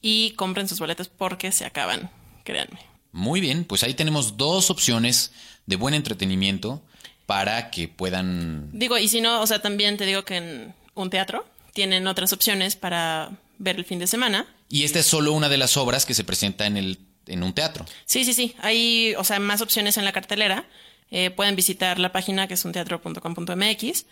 y 0.00 0.32
compren 0.32 0.68
sus 0.68 0.80
boletos 0.80 1.08
porque 1.08 1.52
se 1.52 1.64
acaban, 1.64 2.10
créanme. 2.44 2.80
Muy 3.12 3.40
bien, 3.40 3.64
pues 3.64 3.82
ahí 3.82 3.94
tenemos 3.94 4.36
dos 4.36 4.70
opciones 4.70 5.32
de 5.66 5.76
buen 5.76 5.94
entretenimiento 5.94 6.82
para 7.26 7.70
que 7.70 7.88
puedan... 7.88 8.70
Digo, 8.72 8.98
y 8.98 9.08
si 9.08 9.20
no, 9.20 9.40
o 9.40 9.46
sea, 9.46 9.60
también 9.60 9.96
te 9.96 10.06
digo 10.06 10.24
que 10.24 10.36
en 10.36 10.74
un 10.94 11.10
teatro 11.10 11.46
tienen 11.72 12.06
otras 12.06 12.32
opciones 12.32 12.76
para 12.76 13.30
ver 13.58 13.76
el 13.76 13.84
fin 13.84 13.98
de 13.98 14.06
semana. 14.06 14.46
Y 14.68 14.84
esta 14.84 14.98
es 14.98 15.06
solo 15.06 15.32
una 15.32 15.48
de 15.48 15.58
las 15.58 15.76
obras 15.76 16.06
que 16.06 16.14
se 16.14 16.24
presenta 16.24 16.66
en, 16.66 16.76
el, 16.76 16.98
en 17.26 17.42
un 17.42 17.52
teatro. 17.52 17.84
Sí, 18.04 18.24
sí, 18.24 18.34
sí. 18.34 18.54
Hay, 18.60 19.14
o 19.16 19.24
sea, 19.24 19.38
más 19.38 19.60
opciones 19.60 19.96
en 19.96 20.04
la 20.04 20.12
cartelera. 20.12 20.66
Eh, 21.10 21.30
pueden 21.30 21.56
visitar 21.56 21.98
la 21.98 22.12
página 22.12 22.46
que 22.46 22.54
es 22.54 22.64
unteatro.com.mx 22.64 24.06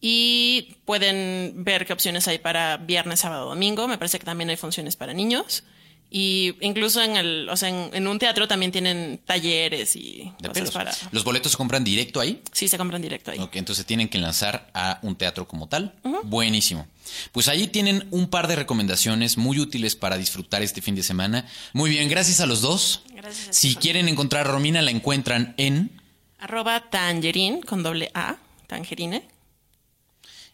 y 0.00 0.76
pueden 0.84 1.52
ver 1.56 1.86
qué 1.86 1.92
opciones 1.92 2.28
hay 2.28 2.38
para 2.38 2.76
viernes, 2.76 3.20
sábado, 3.20 3.48
domingo. 3.48 3.88
Me 3.88 3.98
parece 3.98 4.18
que 4.18 4.26
también 4.26 4.50
hay 4.50 4.56
funciones 4.56 4.96
para 4.96 5.12
niños. 5.12 5.64
Y 6.10 6.54
incluso 6.60 7.02
en 7.02 7.16
el, 7.16 7.48
o 7.50 7.56
sea, 7.56 7.68
en, 7.68 8.06
un 8.06 8.18
teatro 8.18 8.48
también 8.48 8.72
tienen 8.72 9.20
talleres 9.26 9.94
y 9.94 10.32
cosas 10.42 10.70
para. 10.70 10.94
¿Los 11.12 11.22
boletos 11.22 11.52
se 11.52 11.58
compran 11.58 11.84
directo 11.84 12.18
ahí? 12.20 12.40
Sí, 12.52 12.66
se 12.66 12.78
compran 12.78 13.02
directo 13.02 13.30
ahí. 13.30 13.38
Ok, 13.38 13.56
entonces 13.56 13.84
tienen 13.84 14.08
que 14.08 14.16
lanzar 14.16 14.70
a 14.72 15.00
un 15.02 15.16
teatro 15.16 15.46
como 15.46 15.68
tal. 15.68 15.94
Buenísimo. 16.24 16.86
Pues 17.32 17.48
ahí 17.48 17.66
tienen 17.66 18.06
un 18.10 18.30
par 18.30 18.48
de 18.48 18.56
recomendaciones 18.56 19.36
muy 19.36 19.58
útiles 19.58 19.96
para 19.96 20.16
disfrutar 20.16 20.62
este 20.62 20.80
fin 20.80 20.94
de 20.94 21.02
semana. 21.02 21.46
Muy 21.74 21.90
bien, 21.90 22.08
gracias 22.08 22.40
a 22.40 22.46
los 22.46 22.62
dos. 22.62 23.02
Gracias. 23.12 23.54
si 23.54 23.74
quieren 23.74 24.08
encontrar 24.08 24.46
a 24.46 24.50
Romina, 24.50 24.80
la 24.80 24.90
encuentran 24.90 25.54
en 25.58 25.90
arroba 26.38 26.88
tangerin 26.88 27.60
con 27.60 27.82
doble 27.82 28.10
A, 28.14 28.36
tangerine 28.66 29.24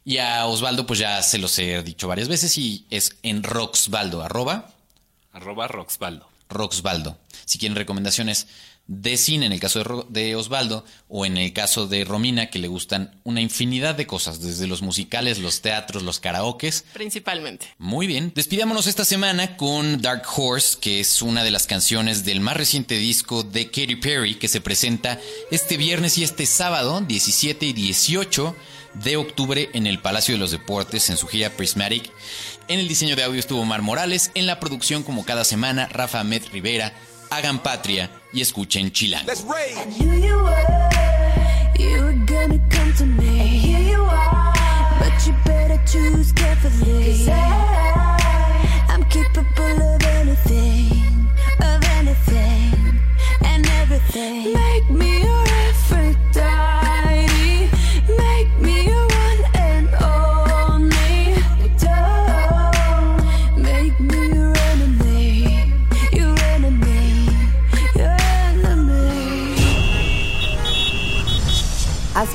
y 0.05 0.19
a 0.19 0.47
Osvaldo, 0.47 0.87
pues 0.87 0.99
ya 0.99 1.23
se 1.23 1.39
los 1.39 1.59
he 1.59 1.83
dicho 1.83 2.09
varias 2.09 2.29
veces 2.29 2.57
y 2.59 2.87
es 2.91 3.17
en 3.23 3.43
Roxvaldo, 3.43 4.23
arroba. 4.23 4.71
Arroba 5.33 5.67
Roxvaldo. 5.67 6.29
Roxvaldo. 6.49 7.19
Si 7.47 7.59
quieren 7.59 7.77
recomendaciones 7.77 8.47
de 8.87 9.17
cine, 9.17 9.47
en 9.47 9.53
el 9.53 9.61
caso 9.61 10.07
de, 10.11 10.37
Osvaldo, 10.37 10.85
o 11.09 11.25
en 11.25 11.39
el 11.39 11.55
caso 11.55 11.87
de 11.87 12.05
Romina, 12.05 12.51
que 12.51 12.59
le 12.59 12.69
gustan 12.69 13.19
una 13.25 13.41
infinidad 13.41 13.95
de 13.95 14.07
cosas, 14.07 14.43
desde 14.43 14.67
los 14.67 14.83
musicales, 14.83 15.39
los 15.39 15.63
teatros, 15.63 16.03
los 16.03 16.21
karaokes. 16.21 16.85
Principalmente. 16.93 17.67
Muy 17.79 18.07
bien. 18.07 18.33
Despidámonos 18.35 18.87
esta 18.87 19.07
semana 19.07 19.57
con 19.57 20.03
Dark 20.03 20.25
Horse, 20.37 20.79
que 20.81 21.01
es 21.01 21.23
una 21.23 21.45
de 21.45 21.51
las 21.51 21.67
canciones 21.67 22.25
del 22.27 22.41
más 22.41 22.59
reciente 22.59 22.99
disco 22.99 23.43
de 23.43 23.71
Katy 23.71 23.97
Perry, 23.97 24.35
que 24.35 24.49
se 24.49 24.61
presenta 24.61 25.19
este 25.51 25.79
viernes 25.79 26.19
y 26.19 26.25
este 26.25 26.45
sábado, 26.45 27.01
17 27.01 27.65
y 27.65 27.73
18 27.73 28.55
de 28.95 29.17
octubre 29.17 29.71
en 29.73 29.87
el 29.87 30.01
Palacio 30.01 30.35
de 30.35 30.39
los 30.39 30.51
Deportes 30.51 31.11
en 31.11 31.17
su 31.17 31.27
gira 31.27 31.51
Prismatic. 31.51 32.11
En 32.69 32.81
el 32.81 32.89
diseño 32.89 33.17
de 33.17 33.25
audio 33.25 33.41
estuvo 33.41 33.65
Mar 33.65 33.83
Morales, 33.83 34.31
en 34.35 34.47
la 34.47 34.61
producción 34.61 35.03
como 35.03 35.25
cada 35.25 35.45
semana 35.45 35.89
Rafa 35.89 36.21
Ahmed 36.21 36.43
Rivera. 36.53 36.95
Hagan 37.31 37.63
patria 37.63 38.11
y 38.33 38.41
escuchen 38.41 38.93
Chilango. 38.93 39.33
Make 43.17 43.85